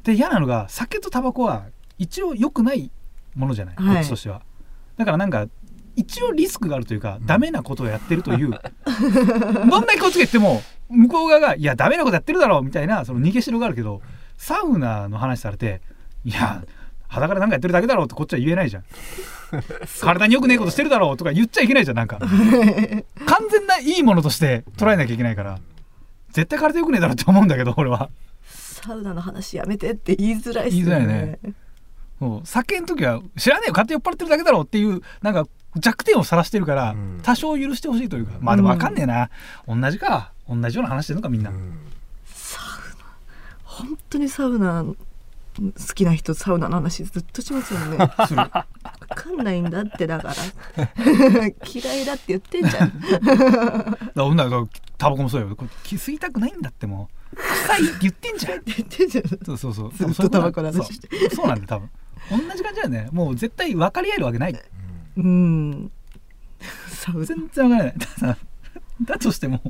[0.03, 1.65] で嫌なのが酒とタバコは
[1.97, 2.91] 一応良くない
[3.36, 4.41] ものじゃない、はいこっちとしては。
[4.97, 5.47] だからなんか
[5.95, 14.01] 一応リスクがあるというか、ダメなことをやってるという どんだけこっちが言っても向こう側が「いやダメなことやってるだろ」うみたいなその逃げしろがあるけど
[14.38, 15.82] サウナの話されて
[16.25, 16.63] 「いや
[17.10, 18.84] 裸でなんかやってるだけだろ」ってこっちは言えないじゃん。
[20.00, 22.19] 体に良くねえことしてるだろうとか言っちゃいけないじゃんなんか。
[22.19, 22.30] 完
[23.52, 25.60] 全ないいものとして捉えなきゃいけないから。
[26.32, 28.10] 絶対体よくねえだろって思うんだけど俺は。
[28.45, 31.39] サウナの話やめてって言いづらいっすよ言いづらいね。
[31.43, 31.54] ね
[32.19, 37.19] そう酒の時は知らねえよ勝手に酔っ払ってるだけだろっていうなんか弱点を晒してるから、うん。
[37.24, 38.34] 多少許してほしいというか。
[38.39, 39.30] まあでも分かんねえな、
[39.67, 40.32] 同じか。
[40.48, 41.78] 同じような話してるのかみんな、うん。
[43.63, 44.84] 本当にサウナ
[45.60, 47.98] 好きな人サウナの話ずっとしますよね。
[47.98, 50.36] 分かんないんだってだから。
[51.74, 53.00] 嫌いだって言ってんじゃん。
[53.00, 54.65] だから女が
[54.98, 55.56] タバコもそうよ。
[55.56, 57.36] これ気吸いたくないんだってもう。
[57.36, 58.62] 臭いって言ってんじゃん。
[58.65, 59.24] 言ってんじゃん。
[59.45, 59.93] そうそうそう。
[59.93, 61.10] ずっとタバコの話して。
[61.19, 61.89] そうそうなんだよ多分。
[62.48, 63.10] 同じ感じだよね。
[63.12, 64.62] もう絶対分かり合えるわけない。
[65.17, 65.91] うん。
[66.88, 67.26] サウナ。
[67.26, 67.95] 全然分からない。
[68.00, 68.38] た だ
[69.02, 69.62] だとしても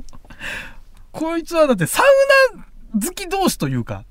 [1.12, 2.64] こいつはだってサウナ
[3.00, 4.04] 好き同士というか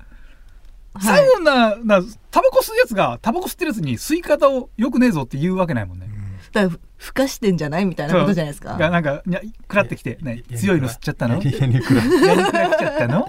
[0.98, 1.26] サはい。
[1.26, 6.08] ウナなタバコ吸うやつがタバコ吸ってるやつに吸い方をよくねえぞって言うわけないもんね。
[6.52, 8.74] だからふかしてんじゃないみたいなことじゃないですか？
[8.76, 11.34] がなんかにゃ食らってきて、ね、や強いの吸っちゃったの？
[11.36, 13.28] やりやりくらいやりくら来ちゃったの？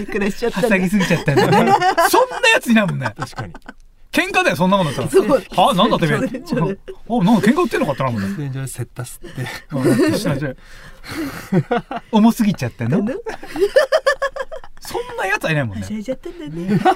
[0.00, 1.42] いくらしちゃったはしゃぎすぎちゃったの？
[1.42, 1.66] そんな
[2.54, 3.12] やついないもんね。
[3.16, 3.54] 確かに。
[4.12, 4.90] 喧嘩だよそんなこと。
[4.90, 5.28] だったそう。
[5.28, 6.76] らはなんだってめそれそれ
[7.06, 8.28] おなんか喧嘩売ってんのかってなもんね。
[8.66, 9.46] セッタ吸って。
[12.10, 13.06] 重すぎちゃったの？
[14.90, 15.82] そんなやつはいないもんね。
[15.82, 16.80] はしゃいじゃったんだね。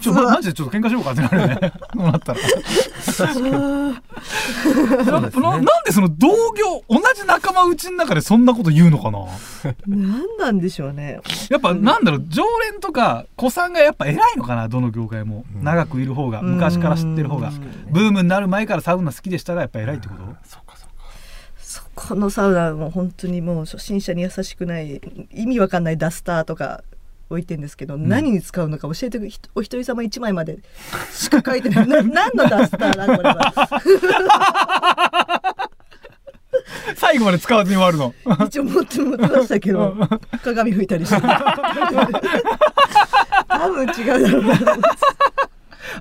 [0.00, 1.72] ちょまマジでちょっと喧嘩しようかってなるよね。
[1.94, 2.40] そうなったら。
[5.04, 9.20] なななんでその同業同じ仲間内の中でそんなこと言うのかな？
[9.86, 11.20] 何なんでしょうね。
[11.50, 14.66] やっぱなんだろう常連とか子さんがやっぱ偉いのかな？
[14.68, 15.44] どの業界も。
[15.54, 15.62] うん。
[15.62, 17.50] 長くいる方が昔から知ってる方が。
[17.50, 17.60] うん。
[17.92, 20.24] ブームになる前からサウナ好きでしたがやっぱ偉いってこと？
[21.94, 25.00] このサウナも本当にもう初心者に優しくない
[25.32, 26.82] 意味わかんないダスターとか
[27.30, 29.18] 置いてんですけど、何に使うのか教えて
[29.54, 30.58] お一人様一枚まで
[31.12, 31.88] しか書いてない。
[31.88, 33.52] な何のダスターだこれは。
[36.96, 38.14] 最後まで使わずに終わるの。
[38.46, 39.96] 一応持って持ってましたけど
[40.42, 41.20] 鏡拭いたりして。
[43.48, 44.54] 多分違うだろうな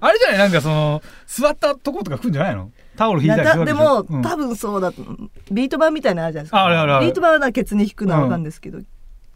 [0.01, 0.37] あれじゃない？
[0.39, 2.71] なんかその座ったとことか来るんじゃないの？
[2.95, 4.21] タオル引いたりするでも、うん。
[4.21, 5.03] 多分そうだと
[5.51, 6.59] ビート板みたいなのあるじゃないですか。
[6.59, 8.79] ああるあるあるビート板はケツに引くのは分かるんですけど、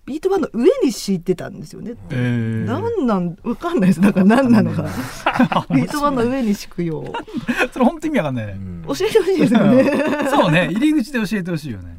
[0.06, 2.66] ビート板の上に敷いてたんですよね、えー。
[2.66, 4.02] なんなん分かんないです。
[4.02, 4.84] だから何なのか。
[5.70, 7.06] ビート板の上に敷くよう。
[7.72, 8.46] それ本当意味わかんない
[8.88, 9.92] 教えてほしいですよね。
[10.30, 10.70] そうね。
[10.72, 11.98] 入り口で教えてほしいよね。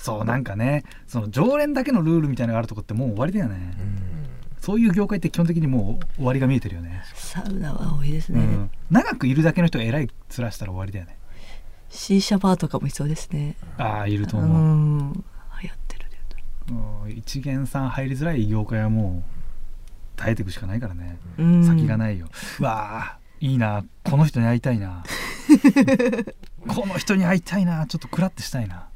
[0.00, 3.76] そうなんかねその常連だけのルールみたいなのがあるとこってもう終わりだよね。
[4.12, 4.17] うん
[4.60, 11.16] そういう業界って基本的にもう終わりが見えてるよね、サウナは多いですね、うん、長くいるだけの人が偉い面したら終わりだよね。
[11.90, 13.56] C シャバーとかもいそうですね。
[13.78, 15.12] ああいるとう思う、ん。
[15.62, 15.98] 流行ってる
[16.70, 17.10] うん。
[17.10, 19.30] 一元さん入りづらい業界はもう
[20.16, 21.64] 耐えていくしかないからね、うん。
[21.64, 22.28] 先がないよ。
[22.60, 23.84] うわあいいな。
[24.04, 25.04] この人に会いたいな。
[26.66, 27.86] この人に会いたいな。
[27.86, 28.87] ちょっとクラッてしたいな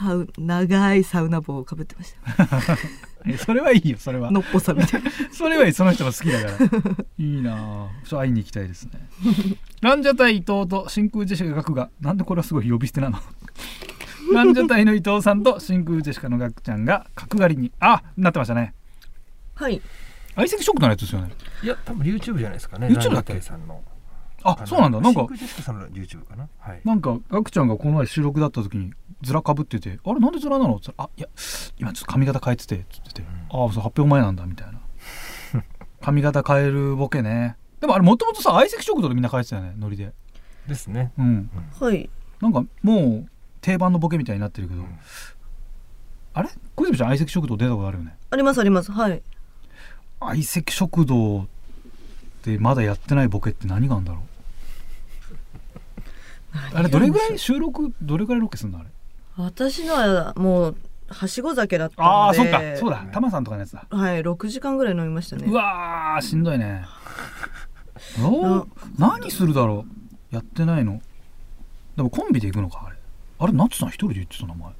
[0.00, 2.76] サウ長いサウナ帽をかぶってました。
[3.26, 4.30] えそれはいいよそれは。
[4.30, 5.10] のっぽさみたいな。
[5.30, 6.56] それはいいその人が好きだから。
[7.18, 7.88] いいなあ。
[8.04, 8.92] ちょ会いに行きたいですね。
[9.82, 13.18] ランジャタイ伊藤と真空ジェシカがガクがなんでこれはすごい呼び捨てなの？
[14.32, 18.72] ランジャタイの伊藤さんと真空ジェシカのガクちゃんが角刈りにあなってましたね。
[19.54, 19.82] はい。
[20.36, 21.30] 相席食堂のやつですよね。
[21.62, 22.86] いや多分 YouTube じゃないですかね。
[22.86, 23.08] YouTube だっけ？
[23.10, 23.82] ランジャタイさんの
[24.42, 25.00] あそうなんだ。
[25.00, 26.48] なんかシカさんの YouTube かな。
[26.58, 26.80] はい。
[26.84, 31.28] なんかガクちゃんがこの前収録だった時にズラかぶってて「あれなんでズラなの?」って言ったら「あいや
[31.78, 34.80] 今ちょっと髪型変えてて」って言ってて「ああそう発表前なんだ」みたいな。
[36.00, 37.56] 髪型変えるボケね。
[37.80, 40.12] でもあれもともとさ相席食堂でみんな変えてたよねノリで。
[40.66, 41.12] ですね。
[41.18, 41.50] うん。
[41.78, 42.08] はい。
[42.40, 43.26] なんかもう
[43.60, 44.98] 定番のボケみたいになってるけど、うん。
[46.32, 46.48] あれ？
[46.74, 48.16] 小泉ちゃん相席食堂出たことあるよね？
[48.30, 48.90] ありますあります。
[48.92, 49.22] はい。
[50.20, 51.46] 相席食堂
[52.44, 54.22] でまだやってないボケって何があるんだろう？
[56.74, 58.88] あれどれぐらい収録どれぐらいロケするのあれ？
[59.36, 60.76] 私のはもう
[61.08, 62.60] はしご酒だったああーそうか。
[62.76, 63.06] そうだ。
[63.12, 63.86] タマさんとかのやつだ。
[63.88, 65.44] はい6時間ぐらい飲みましたね。
[65.48, 66.84] うわーしんどいね。
[68.22, 68.66] おー
[68.98, 69.84] 何するだろ
[70.32, 70.34] う。
[70.34, 71.00] やってないの。
[71.96, 72.96] でもコンビで行くのかあれ。
[73.38, 74.70] あれナツさん一人で言ってた名前。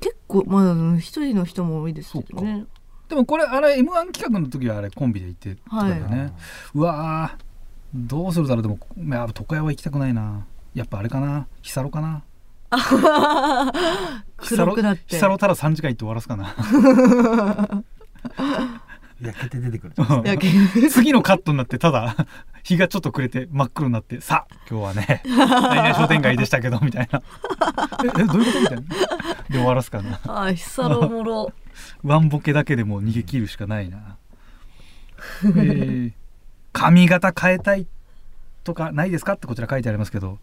[0.00, 2.64] 結構まあ一人の人も多いですけどね。
[3.08, 6.32] でもこれあれ m 1企画の時はあれコンビで行ってたよね、
[6.74, 7.44] うわー
[7.92, 8.62] どうするだろう。
[8.62, 11.46] でも床屋は行きたくないなやっぱあれかな？
[11.62, 12.22] ヒサロかな？
[14.36, 15.02] 黒くなって。
[15.08, 16.54] ヒサロただ3時間行って終わらすかな。
[19.20, 19.94] 焼けて出てくる。
[20.90, 22.16] 次のカットになってただ
[22.62, 27.20] 日がちょっと暮れて真っ黒になってさあ今日はね何々商店街でしたけどみたいな。
[28.04, 28.60] ええどういうこと？
[28.60, 28.82] みたいな。
[28.82, 30.20] で終わらすかな。
[30.24, 31.52] あヒサロおもろ。
[32.02, 34.16] ワンボケだけでも逃げ切るしかないな。
[35.44, 36.12] えー
[36.72, 37.84] 髪型変えたい
[38.62, 39.32] とかないですか？
[39.32, 40.38] ってこちら書いてありますけど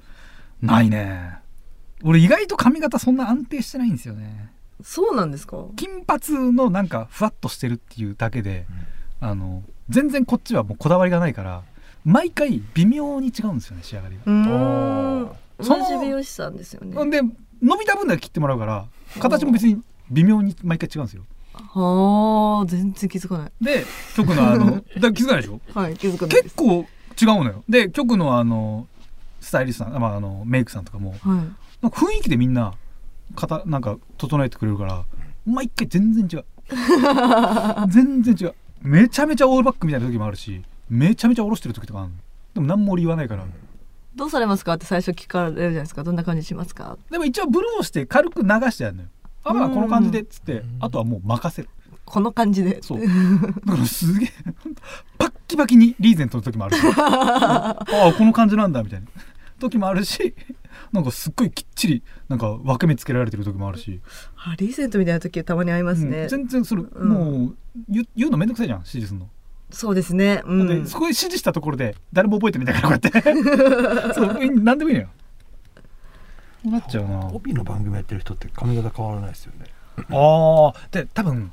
[0.61, 1.35] ないね。
[2.03, 4.51] 俺意外と髪型そんな安定してないんですよね。
[4.83, 5.65] そうなんですか？
[5.75, 8.65] 金髪のなんかふわっとしてるっていうだけで、
[9.19, 11.63] あの全然こっちはもうこだわりがないから
[12.05, 15.31] 毎回微妙に違うんですよね仕上がりが。
[15.59, 17.03] 同じ美容師さんですよね。
[17.03, 17.09] ん。
[17.09, 17.21] で
[17.61, 18.85] 伸びた分だけ切ってもらうから
[19.19, 21.23] 形も別に微妙に毎回違うんですよ。
[21.53, 23.51] はあ全然気づかない。
[23.59, 23.83] で
[24.15, 25.59] 局のあの だ気づかないでしょ？
[25.73, 26.85] はい気づかない結構
[27.19, 27.63] 違うのよ。
[27.67, 28.87] で局のあの
[29.47, 31.11] スタイリストさん、まあ、あのメイクさんとかも。
[31.11, 31.19] はい。
[31.81, 32.73] なんか雰囲気でみんな
[33.35, 35.05] 型なんか整えてくれるから
[35.45, 36.45] 毎回全然違う。
[37.89, 38.55] 全然違う。
[38.81, 42.09] めちゃめちゃオールバックみたいな時もあるしめちゃめちゃ下ろしてる時とかある。
[42.09, 42.15] の
[42.53, 43.45] でも何も俺言わないから。
[44.15, 46.03] どうされますかって最初聞かれるじゃないですか。
[46.03, 46.97] どんな感じしますか？
[47.09, 49.09] でも一応ブルーをして軽く流してやるのよ。
[49.43, 51.69] あまあうんこの感じでっつってあとはもう任せる。
[52.03, 52.81] この感じで。
[52.81, 52.99] そう。
[53.01, 53.05] だ
[53.73, 54.29] からすげえ
[55.17, 56.75] パッキパキにリーゼントの時もある。
[56.77, 59.07] し ああこの感じなんだみたいな
[59.59, 60.35] 時もあるし
[60.91, 63.99] なんかすっごいきっちりなんか分け目つけられてる時もあるし、
[64.37, 67.09] あリーゼントみたいな時たまにありますね、うん全然それ、うん。
[67.09, 67.55] もう
[67.89, 69.29] 言う言うのめんどくさいじゃん指示するの、
[69.69, 70.41] そうですね。
[70.45, 70.67] うん。
[70.67, 75.09] でそこで指示したところで誰も覚えてみたいからこうやって そう何でもいいのよ。
[76.65, 77.27] なっちゃうな。
[77.27, 79.65] 帯の番組やってる人って髪型変わらないですよね。
[80.09, 81.51] ああで多分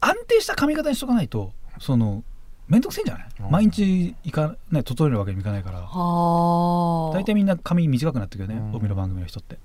[0.00, 2.24] 安定した髪型にしとかないとその
[2.70, 3.50] めんどくせえんじゃない、うん。
[3.50, 5.80] 毎日いかね整えるわけにもいかないから。
[5.80, 7.18] はあ。
[7.18, 8.76] 大体みんな髪短くなってくるよねうん。
[8.76, 9.58] 帯の番組の人って。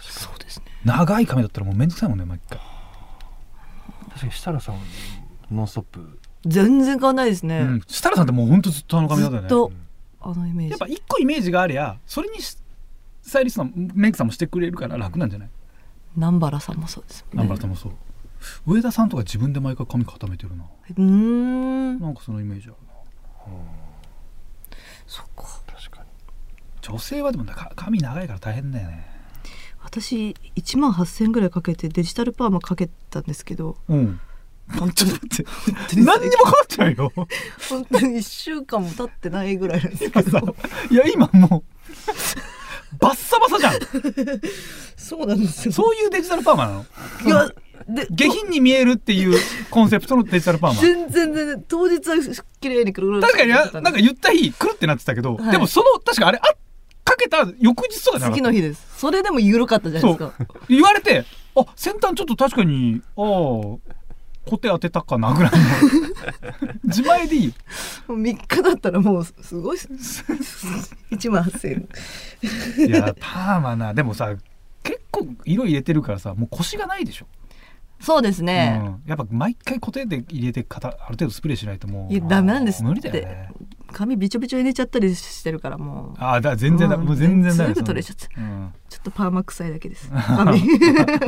[0.00, 0.66] そうですね。
[0.84, 2.58] 長い髪だったらもうめんどくさいもんね毎回。
[4.08, 4.32] 確かに。
[4.32, 4.76] 設楽さん
[5.50, 6.18] ノンストップ。
[6.46, 7.80] 全然変わんないですね、うん。
[7.82, 9.48] 設楽さんってもうほんとずっとあの髪型だよね。
[9.48, 9.72] ずっと
[10.20, 10.70] あのイメージ。
[10.70, 12.56] やっぱ一個イメージがありゃそれにし
[13.22, 15.48] スタイリストのメイクさんもしてくれるから楽なんじゃない？
[16.16, 17.24] 南原さんもそうです。
[17.32, 17.92] 南原さんもそう。
[18.66, 20.64] 上田さんとか自分で毎回髪固めてるな
[20.96, 22.00] うーん。
[22.00, 22.92] なんかそのイメージあるな。
[25.06, 25.42] そっか。
[25.66, 26.08] 確かに。
[26.80, 29.10] 女性はでもか髪長いから大変だよね。
[29.82, 33.76] 私1万8000円ぐらいかけてデジタルパーマかけたんですけど。
[33.88, 34.20] うん。
[34.78, 35.96] 本当にちょって。
[36.00, 37.12] 何にも変わってないよ
[37.68, 40.56] 本当に1週間も経ってないぐらいなんですけど。
[40.90, 43.72] いや今もうバッサバサじゃん。
[44.96, 45.72] そうなんですよ。
[45.72, 46.84] そういうデジタルパーマなの？
[47.26, 47.50] いや
[47.88, 49.38] で下品に見えるっていう
[49.70, 50.80] コンセプトのデジタルパーマ。
[50.80, 52.16] 全然全然当日は
[52.60, 55.50] 綺麗にくる確かにななんか言った日くるってなってたけど、はい。
[55.52, 56.46] でもその確かあれあ
[57.04, 58.86] かけた翌日とかじゃな次の日です。
[58.98, 60.32] それでも緩かったじゃないですか。
[60.68, 61.24] 言われて
[61.56, 63.92] あ先端ちょっと確かにああ
[64.44, 65.58] コテ当てたかなぐらいの。
[66.84, 67.52] 自前でいいよ。
[68.08, 71.88] もう3日だったらもうすごい1万8000
[72.80, 72.88] 円。
[72.88, 73.94] いやパーマな。
[73.94, 74.34] でもさ
[74.82, 77.26] 結構色入れてるからさもう腰がないでしょ、
[78.02, 83.52] そうですね、うん、やっぱ毎回固定で入れてある程度スプレーしないともういやダメなんです無理だよね。
[83.92, 86.22] 髪びちょびちょ入れちゃったりしてるからもう。
[86.22, 90.10] ああだ全然だ、うんもう全然だ全部取れちゃってうん、ちょっとパーマ臭いだけです。
[90.10, 90.60] 髪。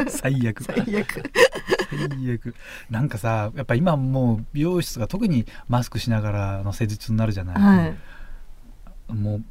[0.08, 0.62] 最悪。
[0.64, 1.22] 最悪。
[1.90, 2.54] 最悪。
[2.90, 9.12] なんかさやっぱ今もう美容室が特にマスクしながらの施術になるじゃない、はい。
[9.12, 9.44] もう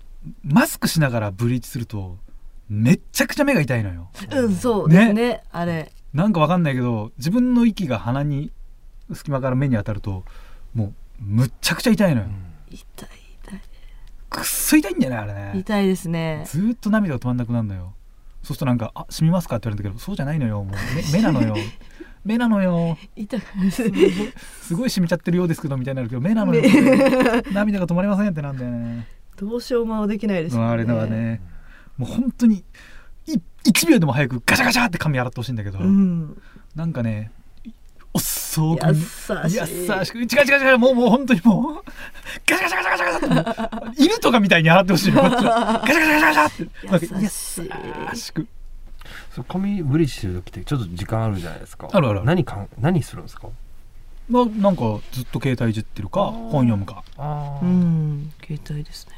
[0.43, 2.17] マスクしながらブリーチすると
[2.67, 4.09] めっちゃくちゃ目が痛いのよ。
[4.31, 5.43] うんそうですね。
[5.51, 8.52] あれなんかわかんないけど自分の息が鼻に
[9.13, 10.23] 隙間から目に当たると
[10.73, 12.28] もうむっちゃくちゃ痛いのよ、
[12.69, 13.10] 痛い
[13.43, 13.62] 痛い。
[14.30, 15.52] くっそ痛いんだよねあれね。
[15.56, 16.43] 痛いですね。
[16.47, 17.93] ずーっと涙が止まんなくなるのよ。
[18.41, 20.76] そうするとなんか「あ染みますか?」って言われるんだけどそうじゃないのよもう。
[21.12, 21.56] 目目なのよ。
[22.26, 22.97] 目なのよ。
[23.15, 24.12] 痛いすごい
[24.62, 26.62] すごい染みちゃってるようですけどみたいになるけど目なのよ。
[27.52, 29.08] 涙が止まりませんってなんだよね。
[29.38, 30.67] どうしようもできないですよね。
[30.67, 31.41] あれだわね。
[31.97, 32.63] もう本当にい
[33.27, 36.41] 1秒でも早くガシャガシャって髪洗ってほしいんだけど、うん。
[36.75, 37.31] なんかね
[38.13, 39.01] おっそうく優しい。
[39.55, 41.83] 優しく違う違う違うもうもう本当にもう
[42.47, 43.75] ガシャガシャガシャガシャガシャって。
[43.86, 47.21] もう犬とかみたいに洗ってほしい ガシャガシャガシャガシャって。
[47.23, 47.69] 優しい。
[48.12, 48.47] 優しく。
[49.36, 51.89] そう髪ブリーチしてる時ってちょっと時間あるじゃないですか。
[51.91, 53.47] あるある何かん何するんですか？
[54.29, 57.03] まあなんかずっと携帯いじってるか本読むか。
[57.17, 58.31] あう、ん。
[58.45, 59.13] 携帯ですね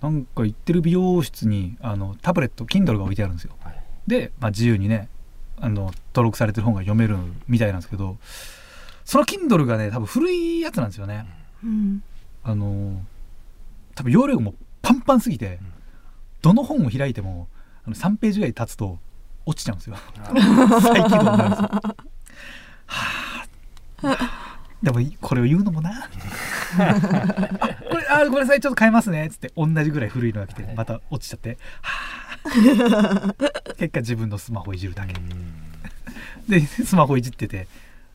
[0.00, 3.54] なんか行ってる美容室にあのタブレット Kindle が置いてあるんですよ。
[3.60, 3.82] はい。
[4.06, 5.08] で、まあ、自由にね
[5.58, 7.16] あの登録されてる本が読める
[7.48, 8.18] みたいなんですけど
[9.04, 11.26] その Kindle がね多分古いやつなんですよね。
[11.64, 12.02] うん。
[12.44, 13.02] あの
[13.94, 15.72] 多分容量がもうパンパンすぎて、うん。
[16.42, 17.48] どの本を開いても
[17.84, 18.98] あの3ページぐらい経つと
[19.46, 19.96] 落ちちゃうんですよ。
[19.96, 21.68] あ 再起動になるんですよ。
[22.86, 23.46] は
[24.02, 24.56] あ。
[24.82, 25.90] でもこれを言うのもな。
[25.90, 26.18] あこ
[26.78, 33.34] れあごめんなさいちょっと変えますねっつって同じぐらい古いのが来てまた落ちちゃってはあ
[33.76, 35.14] 結果自分のスマホいじるだけ。
[36.48, 37.66] でスマホいじってて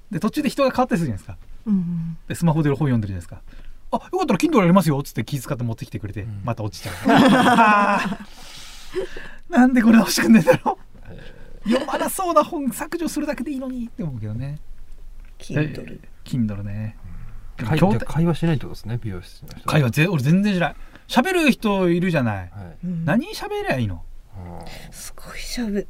[0.09, 1.37] で途中で人が変わったりするじゃないですか。
[1.67, 3.41] うんでスマホで本読んでるじゃないですか
[3.91, 6.41] あよかったら Kindle やりますよっつって気遣って持ってきてくれて、うん。
[6.43, 6.95] また落ちちゃう。
[7.11, 8.19] はあ
[9.49, 10.77] なんでこれ欲しくんねえんだろ
[11.65, 14.59] 読まなそうな本削除するだけでいいのにって思うけどね。
[15.37, 16.97] Kindle Kindle ね
[17.65, 19.69] 会会話しないってことですね美容室の人。
[19.69, 20.75] 会話ぜ俺全然しない
[21.07, 22.37] 喋る人いるじゃない。
[22.37, 22.49] はい。
[22.85, 23.05] うん。
[23.05, 24.03] 何喋りゃいいの？
[24.35, 25.85] あすごい喋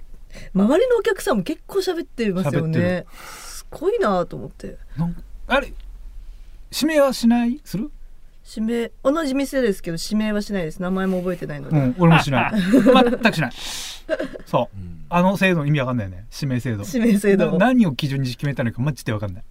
[0.53, 3.05] 周りのお客さんも結構喋ってますよね。
[3.13, 4.77] すごいなと思って。
[4.97, 5.73] なんあれ
[6.73, 7.59] 指名はしない？
[7.63, 7.91] する？
[8.55, 10.81] 指名同じ店ですけど指名はしないです。
[10.81, 12.53] 名前も覚えてないので、うん俺もしない。
[12.59, 13.51] 全くしない。
[14.45, 14.77] そう。
[14.77, 15.05] ーうん。
[15.09, 16.25] あの制度意味わかんないよね。
[16.33, 16.83] 指名制度。
[16.85, 17.51] 指名制度。
[17.51, 19.43] な何を基準に決めたのかマジでわかんない、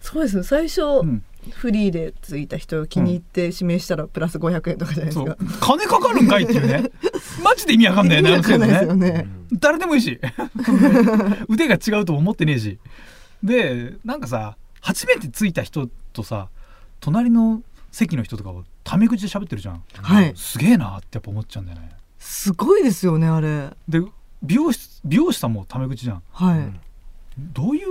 [0.00, 0.42] そうですね。
[0.42, 5.26] 最初、うん、フリーでついた人を気に入って指名したらプラス500円とかじゃないですそう。
[5.26, 6.90] か、金かかるんかいっていうね。
[7.42, 9.22] マジで意味わかんないよねあの制度意味わかんないですよね。
[9.22, 10.20] ね、誰でもいいし。
[11.48, 12.78] 腕が違うとも思ってねえし。
[13.42, 16.48] でなんかさ初めて着いた人とさ
[17.00, 19.82] 隣の席の人とかをタメ口で喋ってるじゃん。
[19.94, 20.32] はい。
[20.36, 21.90] すげえなってやっぱ思っちゃうんだよね。
[22.18, 23.70] すごいですよねあれ。
[23.88, 24.00] で
[24.42, 26.22] 美容師美容師さんもタメ口じゃん。
[26.32, 26.80] はい、うん
[27.38, 27.86] どういう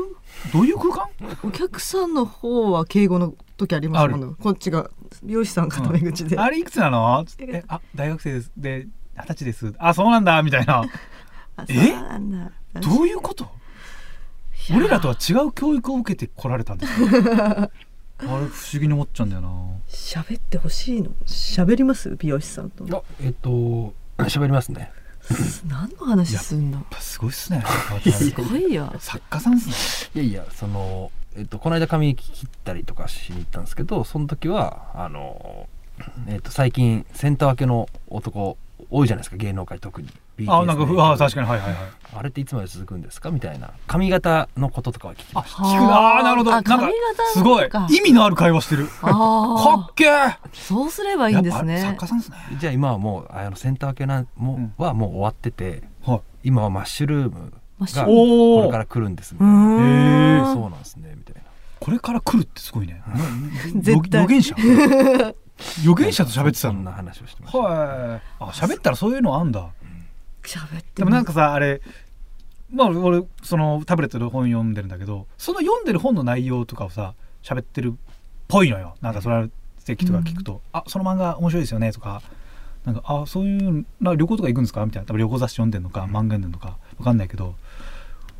[0.51, 1.07] どういう空間？
[1.43, 4.89] お客さんの方は敬語の時ありますもんねこっちが
[5.23, 7.23] 美容師さんがタメ口で、あれいくつなの？
[7.39, 8.51] えあ大学生です。
[8.57, 9.73] で二十歳です。
[9.77, 10.83] あそうなんだみたいな。
[11.57, 11.73] あえ？
[11.73, 12.51] そうなんだ。
[12.81, 13.47] どういうこと？
[14.75, 17.69] 俺らとは違う教育を受けてこられたんですよ あ
[18.19, 18.47] れ不思
[18.79, 19.49] 議に思っちゃうんだよな。
[19.87, 21.11] 喋ってほしいの？
[21.27, 22.15] 喋ります？
[22.17, 22.83] 美容師さんと。
[22.97, 24.91] あえっと喋りますね
[25.67, 26.77] 何の話すんの？
[26.77, 27.63] やっぱすごいっすね。
[28.11, 28.93] すごいよ。
[28.99, 29.69] 作家さんっす
[30.15, 30.21] ね。
[30.23, 35.67] いやいやそのえっとこの間髪切ったりとかしに行ったんですけどその時はあの
[36.27, 38.57] えっと最近センター分けの男
[38.95, 40.07] 多いじゃないですか芸能界特に。
[40.47, 41.79] あなんか BTS ふあ確かにはいはいはい。
[42.17, 43.29] あれっていつまで続くんですか？
[43.31, 43.71] みたいな。
[43.87, 45.63] 髪型のこととかは聞きました。
[45.63, 46.51] 聞くなあーなるほど。
[46.51, 46.93] あなんか髪型
[47.33, 47.69] すごい。
[47.69, 48.87] か意味のある会話してる。
[48.87, 50.05] かあっけ
[50.53, 51.81] そうすればいいんですね。
[51.81, 52.37] 作家さんですね。
[52.59, 54.73] じゃあ今はもうあのセンター分けなも、うん。
[54.77, 56.21] はもう終わっててはい。
[56.45, 59.49] 今はマッシュルームがこれから来るんですみうたい
[60.41, 60.53] な。
[60.53, 61.41] そうなんですねみたいな。
[61.81, 63.01] これから来るってすごいね。
[63.75, 64.21] 絶対。
[64.21, 64.55] 予言者
[65.83, 66.73] 予言者と喋ってたの？
[66.75, 68.21] そんな話をしてました、はい。
[68.39, 69.69] あ喋ったらそういうのあんだ。
[70.43, 71.81] 喋ってでもなんかさあれ
[72.71, 77.97] まあ俺そのタブレットで本読んでるんだけどその読んでる本の内容とかをさ喋ってるっ
[78.47, 78.95] ぽいのよ。
[79.01, 79.47] なんかそれは
[79.79, 82.21] 席とか聞くと「あその漫画面白いですよね」とか
[82.85, 85.07] 「なんかあそういうな旅行とか行くんですか?」みたいな。
[85.07, 87.55] 多分旅行雑誌読んでんのか漫画読んでんのか分かんないけど。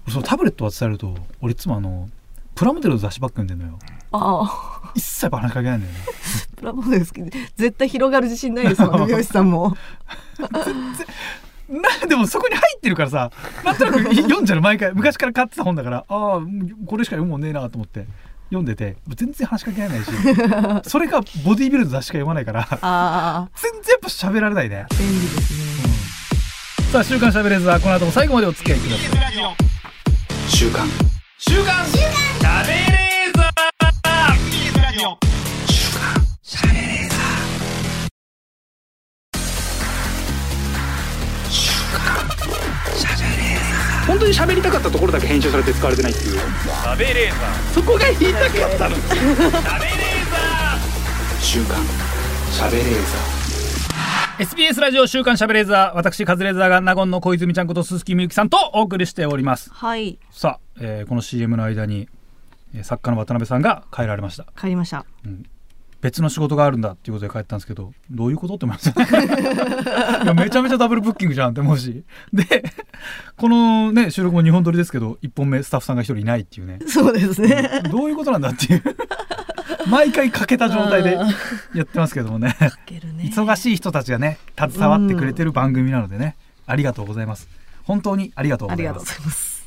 [0.07, 2.11] そのタブレット渡されると俺いつもあの
[2.55, 3.79] プラモデルの雑誌ばっか読んでんのよ。
[4.11, 4.91] ああ。
[4.95, 5.99] 一切話しかけないんだよね。
[6.55, 9.75] プラモデル好きで絶対広がる自信ないですもんね 美容師さんも。
[11.67, 13.31] なでもそこに入ってるからさ
[13.63, 16.39] なんとなく読んじゃう毎回昔から買ってた本だからああ
[16.85, 18.05] これしか読むもんねえなと思って
[18.49, 20.11] 読んでて全然話しかけられないし
[20.87, 23.49] それかボディービルの雑誌しか読まないからああ。
[23.55, 26.91] 全然やっぱ喋られないね、便利ですね。
[26.91, 29.55] さあ「週刊しゃべれーザー」この後も最後までお付き合いください。
[30.47, 30.87] 週刊
[31.47, 33.49] 週刊しゃべれーザ
[44.07, 46.39] 本当に喋りたかったところだけ編集されて使われてないっていう。
[47.73, 48.95] そこが言いたかったの
[51.41, 51.77] 週刊
[52.51, 52.87] しゃべれー
[53.39, 53.44] ザ
[54.37, 59.69] SBS ラジオ週刊しゃべれーザー私カズレーザーが納言の小泉ちゃんこと鈴木みゆきさんとお送りしております。
[59.71, 60.19] はい。
[60.29, 62.09] さあ、えーこの CM の間に、
[62.75, 64.45] えー作家の渡辺さんが帰られました。
[64.59, 65.05] 帰りました。
[66.01, 69.01] 別の仕事があるんだっていうことで帰ったんですけどどういうことって思いました
[70.23, 72.03] いやめちゃめちゃダブルブッキングじゃんって思うし。
[72.33, 72.63] で
[73.37, 76.79] このね収録も2本撮りですけど1本目スタッフさんが1人いないっていうね。
[76.87, 77.81] そうですね。
[77.89, 78.83] どういうことなんだっていう
[79.89, 81.27] 毎回欠けた状態であ
[81.73, 82.55] やってますけどもね。
[82.59, 82.71] ね。
[83.23, 86.35] 忙しい人たちがね携わってくれてる番組なのでね。
[86.67, 87.47] ありがとうございます。
[87.83, 89.65] 本当にありがとうございます。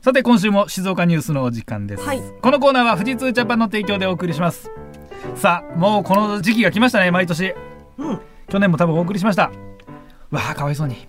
[0.00, 2.22] さて今週も静岡ニュースのお時間です、はい。
[2.40, 4.70] このコーナーは富士通ジャパンの提供でお送りします。
[5.36, 7.54] さあもうこの時期が来ましたね毎年。
[7.98, 8.20] うん。
[8.48, 9.50] 去年も多分お送りしました。
[10.30, 11.08] わあかわいそうに。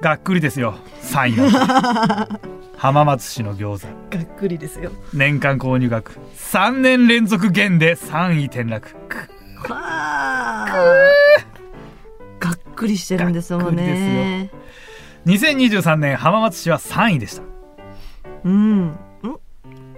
[0.00, 0.76] がっくりですよ。
[1.02, 4.16] 3位の浜松市の餃子。
[4.16, 4.92] がっくりですよ。
[5.12, 6.12] 年間購入額。
[6.36, 8.94] 3年連続減で3位転落。
[9.08, 10.66] くわあ。
[12.38, 14.52] がっくりしてるんですもんね。
[15.26, 17.42] 2023年浜松市は3位でした。
[18.44, 18.80] うん。
[18.86, 18.98] ん。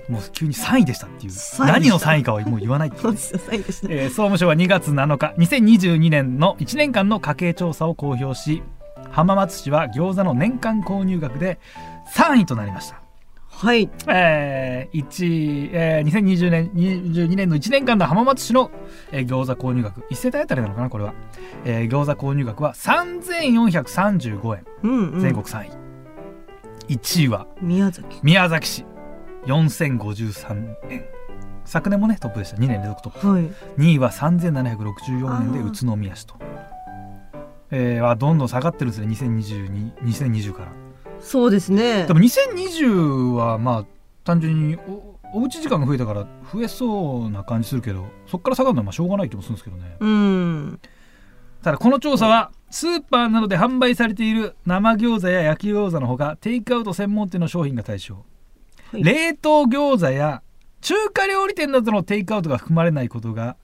[0.08, 1.32] もう急に3位でしたっていう。
[1.32, 8.62] 3何の3位かはもう言わないっていうそうですよ最後ですねえー総務省は2月7日2022年の1年間の家計調査を公表し
[9.10, 11.58] 浜松市は餃子の年間購入額で
[12.14, 13.00] 3位となりました。
[13.48, 13.90] はい。
[14.08, 18.70] えー1えー2020年22年の1年間の浜松市の、
[19.12, 20.00] えー餃子購入額。
[20.10, 21.14] 1世帯当たりなのかなこれは、
[21.64, 24.64] えー餃子購入額は3435円。
[24.82, 25.20] うんうん。
[25.20, 25.66] 全国3
[26.88, 28.18] 位、1位は宮崎。
[28.22, 28.84] 宮崎市。
[29.46, 31.04] 4053円。
[31.64, 32.56] 昨年もねトップでした。
[32.56, 33.28] 2年連続トップ。
[33.28, 33.42] はい。
[33.78, 36.34] 2位は3764年で宇都宮市と。
[37.70, 39.06] えー、はどんどん下がってるんですね。
[39.06, 40.72] 2022 2020から
[41.20, 42.06] そうですね。
[42.06, 43.84] でも2020はまあ
[44.24, 49.96] 単純におおうち時間が増えたから増えそうな感じするけどそっから下がるのはまあしょうがない気もするんですけどね。
[50.00, 50.80] うん。
[51.62, 58.14] ただこの調査はスーパーなどで販売されている生餃子や焼き餃子のほかテイクアウト専門店の商品が対象、
[58.90, 59.04] はい。
[59.04, 60.42] 冷凍餃子や
[60.80, 63.56] 中華料理店などのテイクアウトが含まれないことが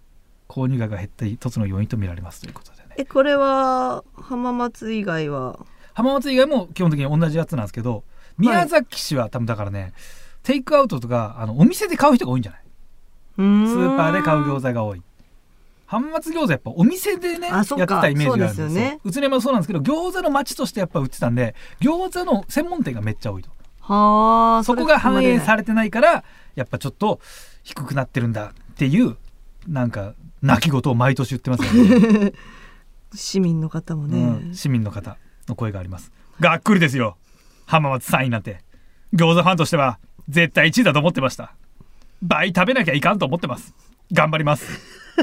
[0.49, 2.95] 購入額が減った一つの要因と見られますということでね。
[2.99, 5.59] えこれは浜松以外は？
[5.97, 8.05] 浜松以外も基本的に同じやつなんですけど
[8.37, 9.95] 宮崎市は多分だからね、
[10.43, 12.61] テイクアウトとかあのお店で買う人が多いんじゃない？
[13.37, 15.03] スーパーで買う餃子が多い。
[15.87, 18.67] 浜松餃子やっぱお店でねやってたイメージがあるんですよ。
[18.69, 19.01] そうですよね。
[19.05, 23.49] 宇都宮もそうなんですけど餃子の街としてやっぱ売ってたんで餃子の専門店がめっちゃ多いと。
[23.81, 26.25] はあそこが反映されれてないから
[26.57, 27.21] やっぱちょっと
[27.63, 29.17] 低くなってるんだっていう
[29.67, 32.33] なんか泣き言を毎年言ってますよね、
[33.15, 35.17] 市民の方もね、うん、市民の方
[35.49, 36.13] の声があります。
[36.41, 37.17] がっくりですよ。
[37.67, 38.61] 浜松3位なんて。
[39.15, 41.53] 餃子ファンとしては絶対1位だと思ってました。
[42.23, 43.75] 倍食べなきゃいかんと思ってます。
[44.13, 44.67] 頑張ります。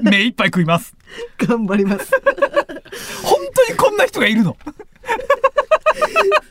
[0.02, 0.96] 目いっぱい食います。
[1.38, 2.12] 頑張ります。
[3.24, 4.58] 本当にこんな人がいるの。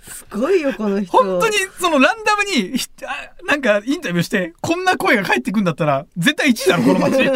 [0.07, 1.11] すごいよこの人。
[1.11, 2.75] 本当にそのランダムに
[3.47, 7.25] なんかインタビューしてこんな声が返ってくんだったら絶対1位だろこの街。
[7.25, 7.29] じ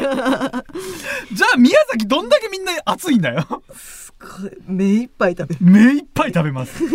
[1.44, 3.62] ゃあ宮崎どんだけみんな熱いんだよ
[4.66, 6.82] 目いっぱい食べる目いっぱい食べます。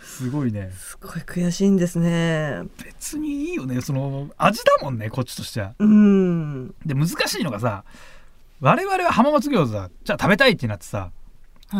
[0.00, 0.72] すごいね。
[0.76, 2.62] すごい悔しいんですね。
[2.84, 3.80] 別にいいよね。
[3.80, 5.74] その味だもんねこっちとしては。
[5.78, 6.68] うん。
[6.86, 7.84] で難しいのがさ
[8.60, 11.10] 我々は浜松餃子じゃあ食べたいってなってさ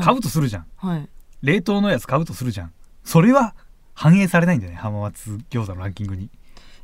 [0.02, 1.08] 買うとするじゃん、はい。
[1.42, 2.72] 冷凍のやつ買うとするじゃん。
[3.04, 3.54] それは
[3.94, 6.28] 反映されないんだよね浜松餃子のランキングに。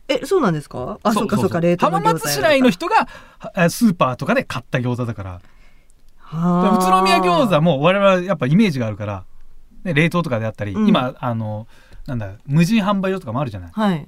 [0.09, 0.99] えそうなんですか？
[1.03, 5.43] あそうかそうか冷凍の浜松市内の人がはスーパーとかで買った餃子だから
[6.35, 9.25] 宇都宮餃子も我々はやっぱイメージがあるから、
[9.85, 10.87] ね、冷凍とかであったり、うん。
[10.89, 11.67] 今あの
[12.07, 13.71] なんだ無人販売所とかもあるじゃない？
[13.73, 14.07] はい。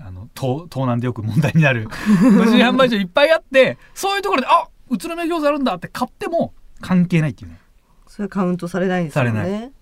[0.00, 1.88] あの東東南でよく問題になる。
[2.22, 7.58] 無人販売所いっぱいあってそういうところであ宇都宮餃子あるんだって買っても関係ないっていうね。
[8.06, 9.30] それはカウントされないんですよね。
[9.32, 9.72] され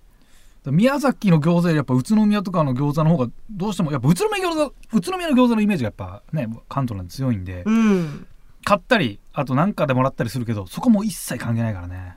[0.72, 8.27] 宮崎の餃子よりやっぱ宇都宮とかの餃子の方がどうしてもやっぱ宇都宮餃子宇都宮の餃子のイメージがやっぱね関東なんて強いんで、うん。
[8.64, 12.14] 買ったりあと何かでもらったりするけどそこも一切関係ないからね。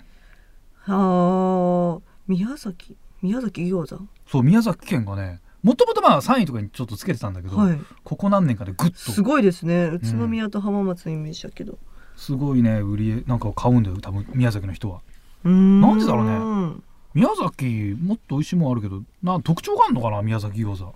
[0.83, 4.03] はあ宮崎宮崎餃子？
[4.25, 7.79] そう宮崎県がねもともとまあ3位とかにちょっとつけてたんだけど、はい。
[8.05, 9.11] ここ何年かでグッと。
[9.11, 9.87] すごいですね。
[9.87, 11.77] 宇都宮と浜松のイメージだけど。
[12.15, 15.01] すごいね売りなんか買うんだよ多分宮崎の人は。
[15.43, 15.81] うーん。
[15.81, 16.25] なんでだろう
[16.69, 16.75] ね。
[17.13, 20.95] 宮崎もっと美味しいもんあるけどな特徴があるのかな宮崎餃子。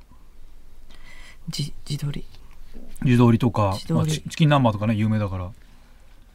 [1.50, 2.26] じ地鶏。
[3.04, 5.52] 地鶏とかまあチチキン南蛮とかね有名だから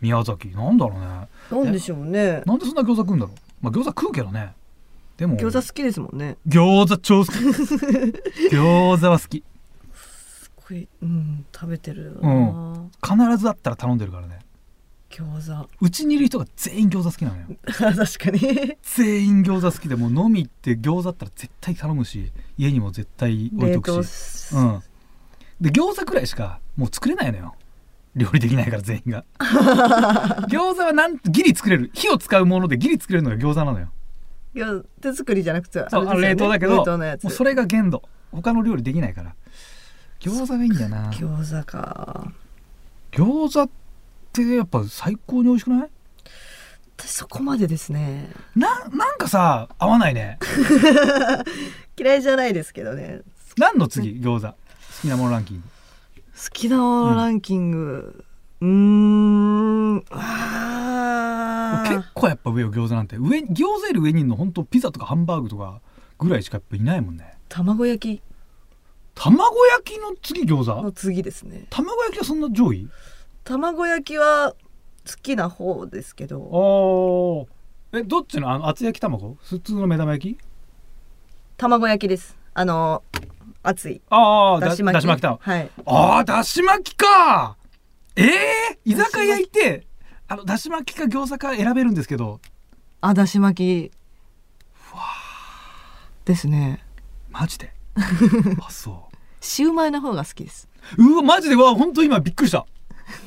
[0.00, 0.48] 宮崎。
[0.48, 1.62] なんだろうね。
[1.64, 2.42] なんでしょうね。
[2.46, 3.36] なんでそんな餃子食うんだろう？
[3.60, 4.52] まあ餃子食うけどね。
[5.16, 5.36] でも。
[5.36, 6.36] 餃子好きですもんね。
[6.46, 7.32] 餃子超好き。
[8.54, 9.42] 餃子は好き。
[9.94, 14.38] すごいうん食べてるな、必ずあったら頼んでるからね。
[15.10, 15.68] 餃子。
[15.80, 17.46] うちにいる人が全員餃子好きなのよ。
[17.64, 18.76] 確かに。
[18.82, 24.82] 全員餃子好きでもう飲み行って餃子あったら絶対頼むし家にも絶対置い冷とく凍しうん。
[25.60, 27.54] で餃子くらいしかもう作れないのよ
[28.18, 29.24] 料理できないから全員が。
[30.48, 31.90] 餃子はなんギリ作れる。
[31.94, 33.88] 火を使うものでギリ作れるのが餃子なのよ。
[34.54, 34.66] いや
[35.00, 37.24] 手作りじゃなくてそう冷凍だけど冷凍のやつ。
[37.24, 38.02] もうそれが限度。
[38.32, 39.34] 他の料理できないから。
[40.20, 41.10] 餃子がいいんだよな。
[41.10, 42.32] 餃子か。
[43.12, 43.70] 餃子っ
[44.32, 45.90] てやっぱ最高に美味しくない？
[46.98, 48.28] 私そこまでですね。
[48.56, 50.38] ななんかさ合わないね。
[51.96, 53.20] 嫌いじゃないですけどね。
[53.56, 54.20] 何の次？
[54.20, 54.48] 餃子。
[54.48, 54.54] 好
[55.02, 55.62] きなものランキング。
[55.62, 55.68] 好
[56.50, 58.24] きなものランキング。
[58.60, 60.04] うーん。
[60.10, 61.96] あー。
[61.96, 63.16] 結構やっぱ上よ餃子なんて。
[63.16, 65.80] 上餃子より上にいるの本当ピザとかハンバーグとか
[66.18, 67.36] ぐらいしかやっぱいないもんね。
[67.48, 68.22] 卵焼き。
[69.14, 71.66] 卵焼きの次餃の子次ですね。
[71.70, 72.88] 卵焼きはそんな上位？
[73.44, 74.54] 卵焼きは
[75.06, 76.38] 好きな方ですけど。
[76.38, 77.48] お
[77.92, 78.50] えどっちの？
[78.50, 79.36] あの厚焼き卵？
[79.42, 80.38] 普通の目玉焼き？
[81.56, 82.36] 卵焼きです。
[82.54, 83.02] あの
[83.68, 84.00] 熱い。
[84.10, 84.94] ああだだし巻き。
[84.94, 85.70] だし巻き卵はい。
[85.86, 87.56] ああだし巻きか。
[88.16, 89.86] ええ居酒屋行って
[90.26, 92.40] あのだし巻きか餃子か選べるんですけど。
[93.00, 93.92] あだし巻き。
[96.24, 96.84] ですね。
[97.30, 97.72] マジで？
[98.66, 99.08] あそ
[99.40, 100.68] シウマイの方が好きです。
[100.98, 101.54] ううわマジで？
[101.54, 102.66] うわ本当今びっくりした。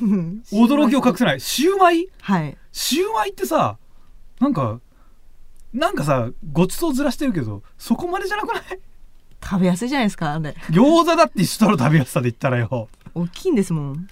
[0.52, 1.40] 驚きを隠せない。
[1.40, 2.08] シウマイ？
[2.20, 2.56] はい。
[2.70, 3.76] シウマイってさ
[4.40, 4.80] なんか
[5.72, 8.64] なんかさごちそうずらしてるけどそこまでじゃなくない？
[9.42, 10.54] 食べやすいじゃないですかあれ。
[10.70, 12.88] 餃子だって一緒だろ食べやすさで言ったらよ。
[13.14, 14.08] 大きいんですもん。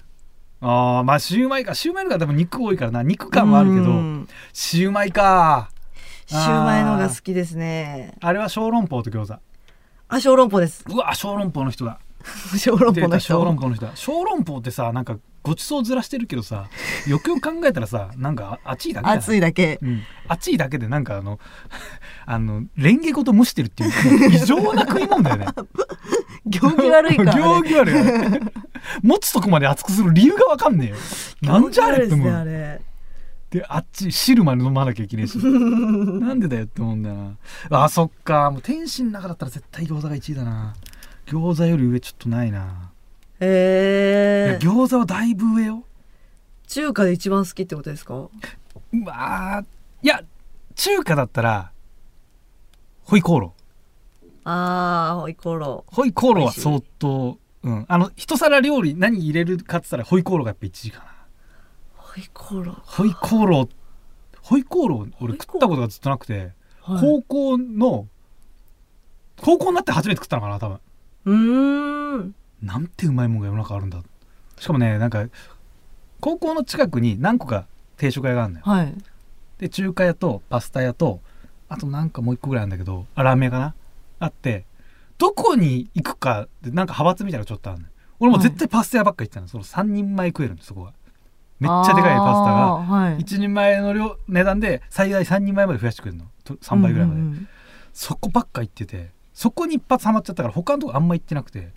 [0.61, 1.73] ああまあシューマイか。
[1.73, 3.03] シューマイの方が多分肉多いからな。
[3.03, 3.83] 肉感はあるけど。
[3.83, 4.27] うん。
[4.53, 5.71] シューマイか。
[6.27, 8.15] シューマイのが好きですね。
[8.21, 9.39] あれは小籠包と餃子。
[10.07, 10.85] あ小籠包です。
[10.87, 11.99] うわ小籠包の人だ
[12.57, 13.85] 小籠包の出た小籠人包の人。
[13.85, 16.67] だ小籠包ってさなんかごちそうずらしてるけどさ
[17.07, 19.15] よくよく考えたらさなんかあ熱いだけじゃな。
[19.15, 19.79] い熱いだけ。
[19.81, 21.39] うん、熱いだけでなんかあの
[22.25, 25.45] あのレンゲごと蒸してるっていう異常な食い物だよね。
[26.45, 27.95] 行儀悪いから、ね、行儀悪い
[29.03, 30.95] 持つとこまで熱くする理由がわかんねえよ。
[31.41, 32.45] なんじゃあれって思う。
[32.45, 32.81] れ
[33.51, 35.37] であっち汁まで飲まなきゃいけないし。
[35.37, 37.15] なんでだよって思うんだよ
[37.69, 37.83] な。
[37.83, 38.49] あそっか。
[38.49, 40.73] もう天津の中だったら絶対餃子が1位だな
[41.31, 42.91] 餃子より上ちょっとないな、
[43.39, 45.85] いへえや餃子はだいぶ上よ。
[46.67, 48.15] 中華で一番好きってことですか？
[48.15, 48.29] う
[49.05, 49.65] わー
[50.03, 50.21] いや
[50.75, 51.71] 中華だったら
[53.03, 53.61] ホイコーロー。
[54.43, 57.85] あーホイコーロホイコーローは相当うん。
[57.87, 61.05] あの一皿料理何入れるかっつったらホイコーローがやっぱ1位かな。
[61.05, 61.07] ー
[61.95, 63.69] ホイコーロホイコーロー
[64.41, 68.07] ホイコーロー俺食ったことがずっとなくて、ー、はい、高校の
[69.41, 70.79] 高校になって初めて食ったのかな多分
[71.25, 72.35] うーん。
[72.61, 74.01] なんてうまいもんが世の中あるんだ。
[74.59, 75.25] しかもねなんか
[76.19, 77.65] 高校の近くに何個か
[77.97, 78.65] 定食屋があるのよ。
[78.65, 78.93] はい。
[79.57, 81.19] で中華屋とパスタ屋と
[81.69, 83.75] あとなんかもう一個ぐらいあるんだけどあラーメン屋かな？
[84.19, 84.65] あって
[85.17, 87.91] どこに行くかでなんか派閥みたいなのちょっとあるのよ。
[88.19, 89.47] 俺もう絶対パスタ屋ばっか行ってたの。
[89.47, 90.93] その3人前食えるんですそこが
[91.59, 92.67] めっちゃでかいパスタが。
[92.73, 96.25] あーはい、1人前の量値段で最大3人前まで増やしてくれるの。
[96.43, 97.47] と3倍ぐらいまで、うんうんうん。
[97.93, 99.09] そこばっか行ってて
[99.41, 101.71] そこに一発ハマっちゃったから他のとこあんま行ってなくて、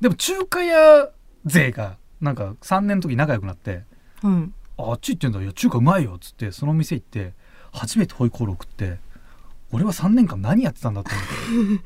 [0.00, 1.10] でも中華屋
[1.44, 3.84] 勢がなんか3年の時仲良くなって
[4.24, 5.40] うん「ああっち行ってんだ。
[5.40, 7.34] いや中華うまいよ」っつってその店行って
[7.72, 8.98] 初めてホイコーロー食って
[9.70, 11.84] 俺は3年間何やってたんだと思って。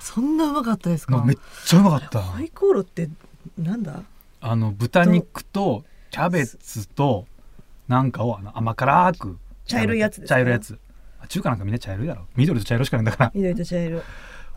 [0.02, 1.24] そんなうまかったですか？
[1.24, 2.20] めっちゃうまかった。
[2.20, 3.08] ホイコーローって
[3.56, 4.02] なんだ？
[4.40, 7.26] あの豚肉とキャベツと
[7.86, 10.34] なんかを甘辛く茶色いやつですか？
[10.34, 10.76] 茶色いやつ。
[11.20, 12.26] あ中華なんかみんな茶色いだろ。
[12.34, 13.32] 緑と茶色しかないんだから。
[13.32, 14.02] 緑と茶色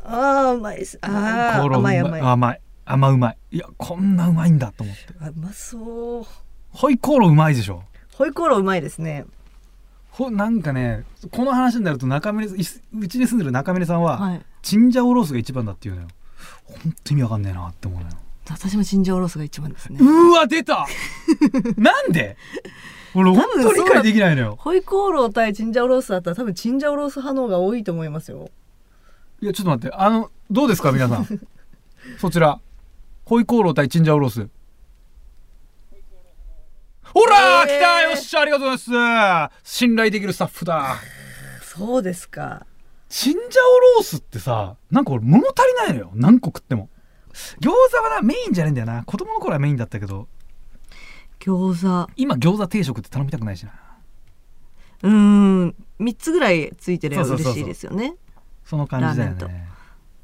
[0.08, 0.98] ああうまいです。
[1.02, 2.22] ああ甘い甘い。
[2.22, 2.62] あ甘い。
[2.86, 3.38] 甘うまい。
[3.52, 5.02] いやこんなうまいんだと思って。
[5.14, 6.26] うまそう。
[6.70, 7.84] ホイコーローうまいでしょ？
[8.14, 9.26] ホイコーローうまいですね。
[10.12, 14.42] ほなんかねこの話になると中峰いすうちに住んでる中峰さんは、はい。
[14.62, 16.08] チンジャオロースが一番だっていうのよ。
[16.64, 18.12] 本当意味わかんねえなって思うのよ。
[18.50, 19.98] 私もチンジャオロースが一番ですね。
[20.00, 20.86] うわ出た！
[21.78, 22.38] なんで？
[23.16, 24.56] 俺本当理解できないのよ。
[24.60, 28.50] ホイコーロー対チンジャオロースだったら多分チンジャオロース派の方が多いと思いますよ
[29.46, 29.96] いやちょっと待って。
[29.96, 31.28] あのどうですか皆さん？
[32.20, 32.60] そちら。
[33.26, 34.50] ホイコーロー対チンジャオロース。
[37.04, 37.68] ほら、えー。
[37.68, 38.02] 来た！
[38.10, 39.60] よっしゃありがとうございます。
[39.64, 40.96] 信頼できるスタッフだ。
[41.62, 42.66] そうですか。
[43.08, 46.12] チンジャオロースってさなんか俺物足りないのよ。
[46.16, 46.90] 何個食っても。
[47.62, 49.04] 餃子はなメインじゃないんだよな。
[49.04, 50.28] 子供の頃はメインだったけど。
[51.40, 52.12] 餃子。
[52.16, 53.74] 今餃子定食って頼みたくないしな。
[55.04, 55.12] うー
[55.66, 55.76] ん。
[56.00, 57.64] 3つぐらいついてればそうそうそうそう。
[57.64, 58.16] 嬉しいですよね
[58.66, 59.68] その感じだよね。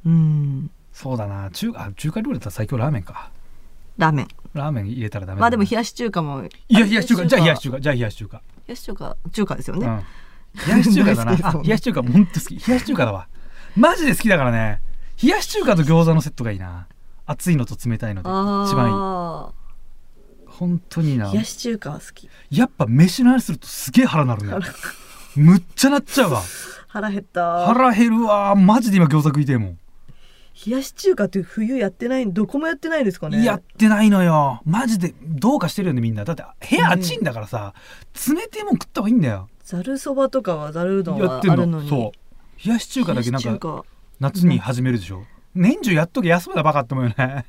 [0.06, 0.72] うん。
[0.92, 1.50] そうだな。
[1.52, 3.32] 中あ中華料理だったら最強ラーメンか。
[3.98, 4.28] ラーメン。
[4.54, 6.44] ラーメン入れたらダメまあでも冷やし中華も。
[6.44, 7.26] いや冷やし中華。
[7.28, 7.82] じゃあ冷やし中中華。
[7.82, 8.38] じゃあ冷やし中華。
[8.38, 10.04] 冷やし中華中華ですよね、うん。
[10.68, 11.32] 冷やし中華だな。
[11.38, 11.40] ね。
[11.44, 12.56] あ冷やし中華ほんと好き。
[12.56, 13.28] 冷やし中華だわ。
[13.78, 14.82] マジで好きだからね。
[15.22, 16.88] 冷やし中華と餃子のセットがいいな。
[17.28, 18.94] 熱いのと冷たいので一番いい。
[18.94, 19.52] あ
[20.48, 21.30] 本当にな。
[21.30, 22.30] あ冷やし中華は好き。
[22.50, 24.54] やっぱ飯の話するとすげえ腹なるね。
[25.36, 26.42] むっちゃなっちゃうわ
[26.92, 27.68] 腹減った。
[27.68, 28.54] 腹減るわ。
[28.54, 29.80] マジで今餃子食いてえもん、
[30.66, 33.46] 冷やし中華って冬やってないどこもやってないですかね。
[33.46, 34.62] やってないのよ。
[34.66, 36.26] マジでどうかしてるよねみんな。
[36.26, 37.74] だって部屋暑いんだからさ、
[38.28, 39.48] 冷てえもん食った方がいいんだよ。
[39.64, 41.90] ざるそばとかはざるうどんはあるのに。
[41.90, 42.68] のそう。
[42.68, 43.86] 冷やし中華だけなんか
[44.20, 45.24] 夏に始めるでしょ、
[45.56, 47.46] 年中やっとけ休むだバカって思うよね。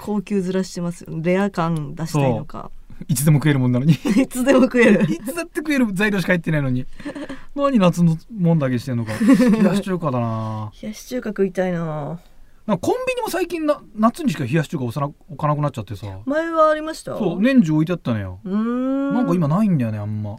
[0.00, 1.08] 高級ずらしてますよ。
[1.20, 2.70] レア感出したいのか
[3.06, 3.92] いつでも食えるもんなのに。
[4.20, 5.04] いつでも食える。
[5.04, 6.86] いつだって食える材料しか入ってないのに。
[7.54, 9.12] 何夏のもんだけしてんのか。
[9.20, 10.72] 冷やし中華だな。
[10.82, 12.18] 冷やし中華食いたいな。
[12.66, 16.06] なんかコンビニも最近な夏にしか冷やし中華置さな置かなくなっちゃってさ。
[16.26, 17.16] 前はありました？
[17.16, 18.40] そう年中置いてあったのよ。
[18.44, 19.14] うーん。
[19.14, 20.36] なんか今ないんだよねあんま。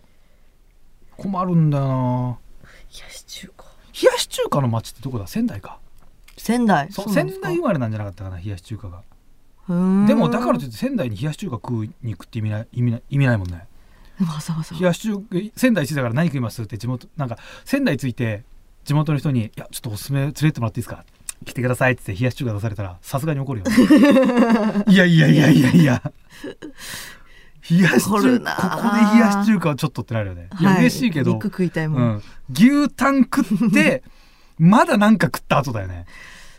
[1.18, 2.38] 困るんだよな。
[2.92, 3.66] 冷やし中華。
[4.02, 5.28] 冷やし中華の街ってどこだ？
[5.28, 5.80] 仙台か。
[6.38, 6.92] 仙台。
[6.92, 9.02] そう仙台生まれなんじゃなかったかな冷やし中華が
[10.08, 13.68] でもだからといって仙台に冷やし中華食うに行くって意味ない意味ない意味ないもんね。
[14.20, 14.76] わざわざ。
[14.76, 15.24] 冷やし中華
[15.56, 18.44] 仙台着いたから何食いますって地元なんか仙台着いて
[18.84, 21.06] 地元の人に「いやちょっとおすすめ連れてってもらっていいですか?」
[21.46, 23.66] 来てくださいって冷やし中華出されたらさすがに怒るよ。
[24.88, 26.02] いやいやいやいやいや。
[27.70, 30.50] 冷やし中華ここで冷やし中華はちょっとってなるよね。
[30.60, 30.80] いや、はい。
[30.82, 34.04] 嬉しいけど肉食いたいも、うんん、牛タン食って
[34.58, 36.06] まだなんか食った後だよね。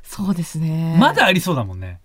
[0.02, 0.96] そうですね。
[0.98, 2.00] まだありそうだもんね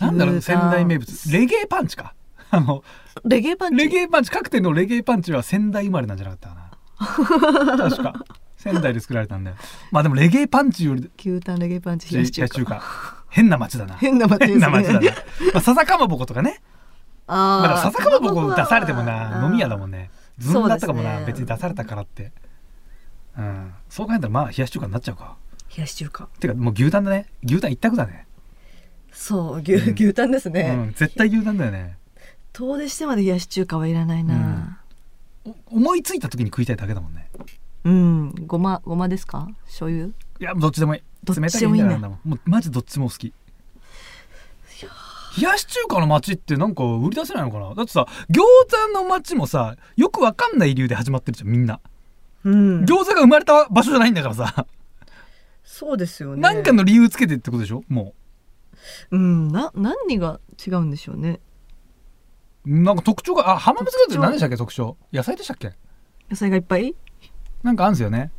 [0.00, 1.32] なんだろう仙台名物。
[1.32, 2.14] レゲエパンチか。
[2.50, 2.84] あの
[3.24, 3.76] レゲエパンチ？
[3.76, 7.90] レゲエパンチ各店のレゲエパンチは仙台生まれなんじゃなかったかな。
[7.90, 8.14] 確か。
[8.56, 9.56] 仙台で作られたんだよ。
[9.90, 12.82] まあでもレゲエパンチより牛タンレゲエパンチ冷やし中華
[13.28, 13.96] 変な街だな。
[13.96, 14.46] 変な街ね。
[14.48, 15.08] 変な街だな、ま
[15.54, 16.60] あ、笹かまぼことかね。
[17.26, 20.10] あまだ笹かまぼこ出されてもあなー飲み屋だもんね。
[20.38, 21.26] ずんだったかもな、ね。
[21.26, 22.32] 別に出されたからって。
[23.38, 23.74] うん。
[23.88, 25.36] そう考えたらまあ冷やし中華になっちゃうか。
[25.76, 26.28] 冷やし中華。
[26.40, 27.26] てかもう牛タンだね。
[27.44, 28.25] 牛タン一択だね、
[29.18, 31.96] そう牛牛タンですね、うん、絶対牛タンだよね。
[32.52, 34.80] 遠出してまで冷やし中華はいらないな。
[35.44, 37.28] お思いついた時に食いたいだけだもんね。
[37.84, 39.48] うん、ごまごまですか？
[39.64, 40.08] 醤油？
[40.08, 41.02] いやどっちでもいい。
[41.24, 42.28] どっ冷たいちでもいいんだんだもん。
[42.28, 43.32] もうマジどっちも好き。
[45.38, 47.74] 冷やし中華の街ってなんか売り出せないのかな？
[47.74, 51.80] だってさ餃子の街もさよくわかんない理由で始まってるじゃんみんな、
[52.44, 52.84] うん。
[52.84, 54.66] 餃子が生まれた場所じゃないんだからさ、
[55.64, 56.40] そうですよね。
[56.40, 57.82] なんかの理由つけてってことでしょ？
[57.88, 58.14] もう
[59.16, 61.40] んな何が違うんでしょうね？
[62.66, 64.56] うなんか特徴があ浜松餃子って何でしたっけ？
[64.56, 64.96] 特徴。
[65.12, 65.72] 野菜でしたっけ？
[66.30, 66.94] 野菜がいっぱい？
[67.62, 68.30] なんかあるんですよね。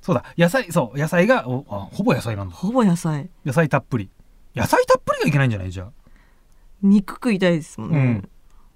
[0.00, 2.54] そうだ野菜そう野菜がおあほぼ野菜なんだ。
[2.54, 3.30] ほぼ野菜。
[3.44, 4.10] 野菜たっぷり。
[4.56, 5.70] 野菜たっぷりがいけないんじゃない？
[5.70, 5.92] じゃあ。
[6.82, 8.28] 肉食いたいですもんね、うん。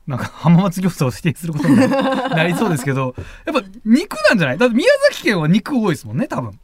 [0.07, 1.89] なんか浜松餃子を否定することにな
[2.30, 4.59] なりそうですけどやっぱ肉なんじゃない？
[4.59, 6.57] だって宮崎県は肉多いですもんね多分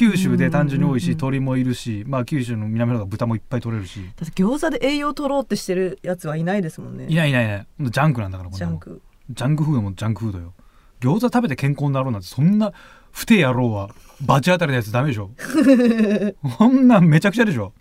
[0.00, 1.10] 九州で単純に多いしうん。
[1.10, 4.00] うんうん鶏もいるしまあ九州の南の方が豚もいっぱい取れるし。
[4.16, 7.06] だって餃子で栄養取ろうってしてるやつはいないですもんね。
[7.08, 7.66] いないいないいない。
[7.80, 9.02] ジャンクなんだからジャンク。
[9.30, 10.54] ジャンクフードもジャンクフードよ。
[11.00, 12.72] 餃子食べて健康になろうなんてそんな
[13.12, 13.90] ふてえ野郎は
[14.22, 15.30] バチ当たりのやつダメでしょ。
[16.58, 17.72] こんなんめちゃくちゃでしょ。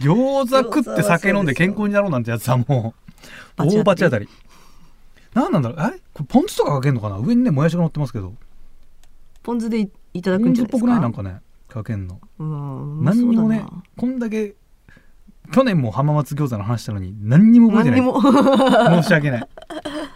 [0.00, 2.94] 餃子食って酒飲んで健康になろうなんてやつはも
[3.58, 4.28] う大バチ当たり。
[5.34, 5.78] なんなんだろう。
[5.78, 5.98] あれ？
[6.12, 7.18] これポン酢とかかけんのかな？
[7.18, 8.34] 上にねもやしが乗ってますけど。
[9.42, 11.22] ポン酢でいいただくポン酢っぽくんじゃないですか？
[11.22, 11.32] ない？
[11.32, 12.20] なんかねかけんの。
[12.38, 13.64] 何にもね
[13.96, 14.54] こんだけ
[15.52, 19.02] 去年も浜松餃子の話したのに何にも覚えてない。
[19.02, 19.48] 申し訳ない。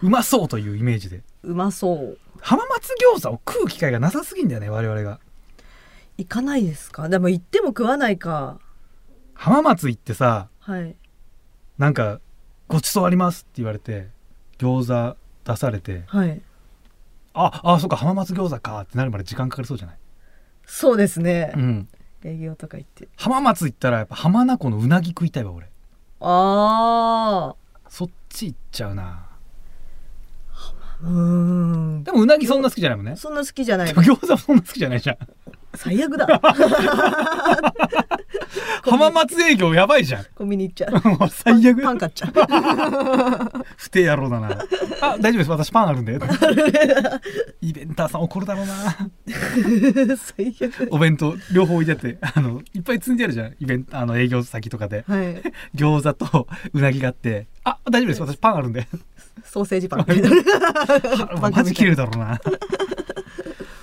[0.02, 1.22] うまそうというイメージで。
[1.42, 2.18] うまそう。
[2.40, 5.18] 浜松餃子を食う機会がなさすぎんだよね我々が。
[6.18, 7.08] 行かないですか？
[7.08, 8.60] でも行っても食わないか。
[9.34, 10.94] 浜松行ってさはい。
[11.78, 12.20] なんか
[12.68, 14.10] 「ごちそうあります」って言われて
[14.58, 16.40] 餃子出されてはい。
[17.32, 19.96] ああそっか浜松餃子かってなるまで時間かかりそうじゃない、
[20.66, 21.52] そうですね。
[21.54, 21.88] うん、
[22.24, 23.08] 営業とか行って。
[23.16, 25.68] 浜松行ったらやっぱ浜名湖のうなぎ食いたいわ俺。
[26.20, 27.54] あ
[27.88, 29.26] そっち行っちゃうな。
[30.52, 32.04] あうーん。
[32.04, 33.16] でもうなぎそんな好きじゃないもんね。
[33.16, 33.92] そんな好きじゃない。
[33.92, 35.18] 餃子もそんな好きじゃないじゃん
[35.76, 36.26] 最悪だ。
[38.82, 40.26] 浜松営業やばいじゃん。
[40.34, 41.28] コンビニ行っちゃう。
[41.30, 41.82] 最悪。
[41.82, 42.32] パン買っちゃう。
[43.76, 44.58] 不定野郎だな。
[45.00, 45.50] あ大丈夫です。
[45.50, 46.18] 私パンあるんで。
[47.60, 48.74] イベンターさん怒るだろうな。
[50.16, 50.88] 最悪。
[50.90, 53.54] お弁当両方置いてあってあのいっぱい積んであるじゃん。
[53.58, 55.04] イベントあの営業先とかで。
[55.08, 55.42] はい。
[55.74, 57.46] 餃子とうなぎがあって。
[57.64, 58.20] あ大丈夫です。
[58.22, 58.86] 私パンあるんで。
[59.44, 60.06] ソーセージパン。
[61.40, 62.40] マジ切れるだろうな。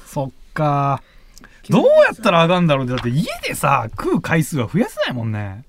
[0.06, 1.02] そっか
[1.72, 2.94] どうやったら上がるんだろうって。
[2.96, 5.64] だって家でさ食う回数は増やせないもんね。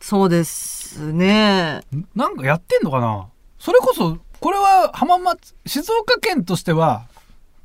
[0.00, 1.78] そうですね。
[1.94, 3.28] んなんかやってんのかな？
[3.58, 7.06] それこそこれは浜松静岡県としては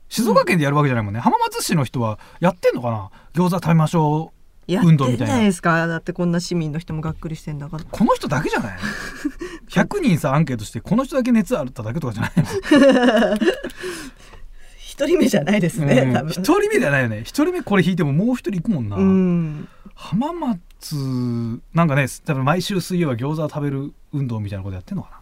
[0.10, 3.10] 静岡県でやるわけじゃないもんね、浜松市の人はやってんのかな？
[3.34, 4.38] 餃子食べましょう
[4.84, 5.40] 運動みたいな。
[5.40, 5.88] ですか？
[5.88, 7.84] だってこんな市民の人もがっくりしてんだから。
[7.90, 8.78] この人だけじゃない？
[9.72, 13.38] 100人さアンケートしてこの人だけ熱あっただけとかじゃないの？
[14.98, 16.14] 一人目じゃないですね、うん。
[16.14, 16.32] 多分。
[16.32, 17.22] 一人目じゃないよね。
[17.22, 19.68] 一人目これ引いてももう一人行くもんな、うん。
[19.94, 25.22] 浜松なんかね多分毎週水曜は餃子を食べる運動みたいなことやってんのか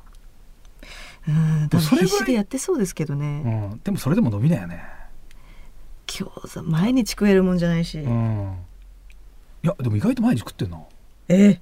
[1.27, 4.83] うんでもそれぐらい必死でやってそうですけどね、な、うん、でもそれでも伸びないよね。
[6.07, 8.57] 餃子毎日食えるもんじゃないし、うん。
[9.63, 10.79] いやでも意外と毎日食ってんな。
[11.27, 11.59] え？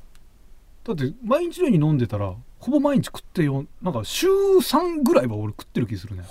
[0.84, 6.24] だって毎日のように飲んでたらほぼ毎日食ってよなんか週3ぐらいは俺食ってる気するね。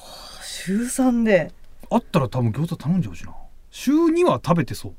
[0.42, 1.52] 週3で
[1.94, 3.34] あったら多分餃子頼んじゃうしな。
[3.70, 4.90] 週2は食べてそ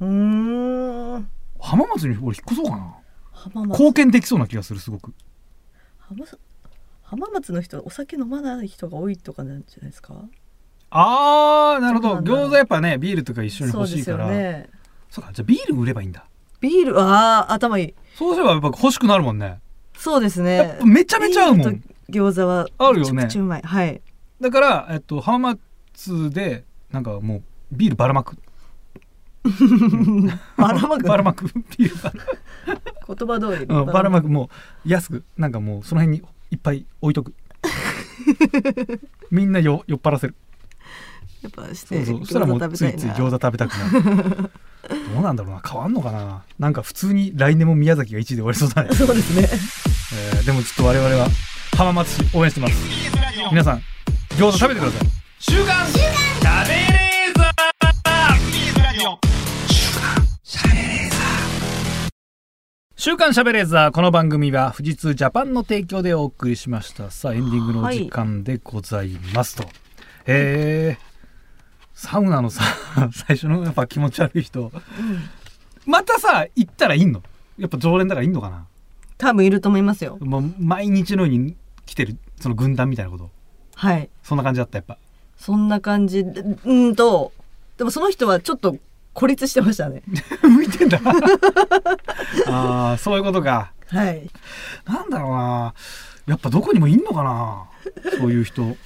[0.00, 0.04] う。
[0.04, 1.28] うーん。
[1.60, 2.94] 浜松に俺引っ越そうかな。
[3.32, 3.78] 浜松。
[3.78, 5.12] 貢献できそうな気がするすごく。
[5.98, 6.38] 浜松
[7.02, 10.14] 浜松の人お酒飲まない人が多いとかなんじゃないですか？
[10.90, 12.20] あーなるほど。
[12.20, 14.26] 餃子やっぱねビールとか一緒に欲しいから。
[14.26, 14.68] よね
[15.10, 16.24] そうかじゃあビール売ればいいんだ。
[16.60, 17.94] ビールあー頭いい。
[18.16, 19.60] そうすればやっぱ欲しくなるもんね。
[19.96, 21.82] そうですやっねぱめちゃめちゃ合うもん。
[22.08, 23.12] 餃子はあるよね。
[23.12, 23.62] めちゃくちゃうまい。
[23.62, 24.00] はい。
[24.40, 25.56] だから、えっと、浜
[26.02, 28.36] 松でなんかもうビールばらまく。
[30.56, 31.04] ばらまく？
[31.04, 31.46] ばらまく。
[31.78, 34.28] ビールばら言葉通りうんばらまく。
[34.28, 34.50] も
[34.84, 35.24] う安く。
[35.36, 37.34] なんかもうその辺にいっぱい置いとく。
[39.30, 40.34] みんなよ酔っ払せる。
[41.42, 42.18] やっぱしそうてそう。
[42.20, 44.50] そしたらもうついつい餃子食べたくなる。
[45.14, 45.62] どうなんだろうな。
[45.66, 46.42] 変わんのかな。
[46.58, 49.48] なんか普通に来年も宮崎が1位で終わりそうだね、そうですね。
[50.34, 51.28] えーでもちょっと我々は
[51.76, 52.74] 浜松市応援してます。
[53.50, 53.82] 皆さん
[54.36, 57.50] 餃子食べてください週刊しゃべれーザ
[62.94, 63.90] 週刊しゃべれーザー。
[63.90, 67.10] この番組は富士通ジャパンの提供でお送りしました。
[67.10, 69.64] さあエンディングのお時間でございますと、
[70.26, 71.12] えー
[71.92, 72.62] サウナのさ
[73.12, 74.70] 最初のやっぱ気持ち悪い人、
[75.86, 77.20] またさ行ったらいんの？
[77.58, 78.66] やっぱ常連だからいんのかな？
[79.18, 80.18] 多分いると思いますよ。
[80.20, 83.28] もう毎日のように来てるその軍団みたいなこと。
[83.74, 84.08] はい。
[84.22, 84.96] そんな感じだったやっぱ
[85.42, 86.24] そんな感じ。
[86.24, 87.32] でうーんと
[87.76, 88.76] でもその人はちょっと
[89.12, 90.02] 孤立してましたね。
[90.42, 91.00] 向いてんだ。
[92.48, 93.72] ああそういうことか。
[93.88, 94.30] はい。
[94.86, 95.74] なんだろうな。
[96.26, 97.64] やっぱどこにもいんのかな。
[98.18, 98.76] そういう人、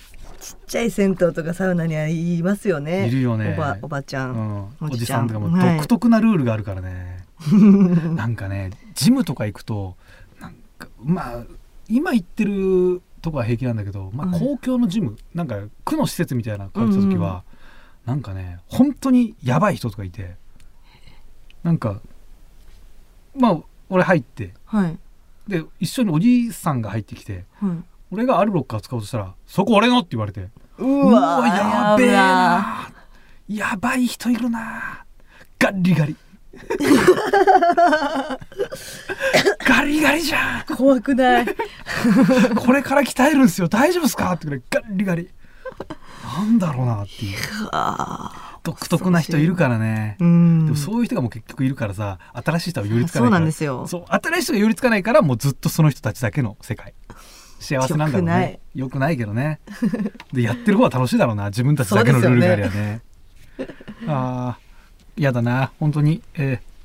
[0.40, 3.06] ちっちゃい銭湯とかサウナにはいますよね。
[3.06, 3.54] いるよね。
[3.58, 4.36] おばおばちゃ、うん。
[4.36, 5.76] ん、おおじさんとかもはい。
[5.76, 7.24] 独特なルールがあるからね、
[8.16, 9.96] なんかねジムとか行くと
[10.40, 11.44] なんかまあ
[11.88, 14.40] 今行ってるとこは平気なんだけど、まあ、はい。
[14.40, 17.42] 公共のジム、なんか区の施設みたいな感じた時は、
[18.04, 20.36] なんかね本当にやばい人とかいて
[21.64, 22.00] なんか
[23.36, 23.58] まあ
[23.90, 24.98] 俺入ってはい。
[25.48, 27.84] で一緒におじいさんが入ってきてはい。
[28.12, 30.48] 俺があるロッカー使おうとしたら「そこ俺の!」って言われて
[30.78, 32.92] うわーやべえやな
[33.48, 35.04] やばい人いるな
[35.58, 36.14] ガリガリ
[39.66, 40.64] ガリガリじゃん。
[40.68, 41.46] ば怖くない。
[42.56, 43.68] これから鍛えるんですよ。
[43.68, 44.32] 大丈夫ですか？
[44.32, 45.30] ってくらいガリガリ。
[46.38, 47.38] なんだろうなっていう。
[48.62, 50.16] 独特な人いるからね。
[50.20, 50.64] うん。
[50.66, 53.40] でもそういう人がもう結局いるからさ新しい人は寄りつかそうないから。
[53.40, 53.86] なんですよ。
[53.86, 56.94] そう新しい人が寄りつかないからもうずっとその人たちだけの世界。
[57.60, 58.60] 幸せなんだろうね。
[58.74, 59.16] よくない。
[59.16, 59.60] けどね。
[60.32, 61.46] でやってる方は楽しいだろうな。
[61.46, 63.00] 自分たちだけのルールがありゃね。
[64.08, 64.65] あー
[65.16, 65.72] 嫌だな。
[65.80, 66.76] 本当に、えー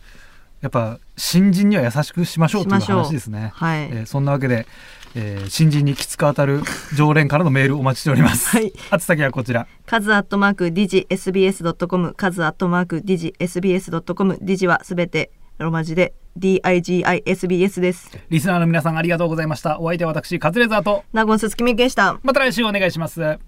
[0.62, 4.68] やっぱ新人には優しくしましょうという話ですね、はい、えーそんなわけで、
[5.16, 6.62] えー新人にきつく当たる
[6.96, 8.72] 常連からのメールお待ちしております、はい。
[8.94, 9.66] 宛先はこちら。
[9.88, 18.12] カズアットマークディジ SBS.com カズアットマークディジ SBS.com ディジはすべてローマ字で DIGISBS です。
[18.30, 19.80] リスナーの皆さんありがとうございました。
[19.80, 22.20] お相手は私カズレーザーと名古屋鈴木みゆきでした。
[22.22, 23.40] また来週お願いします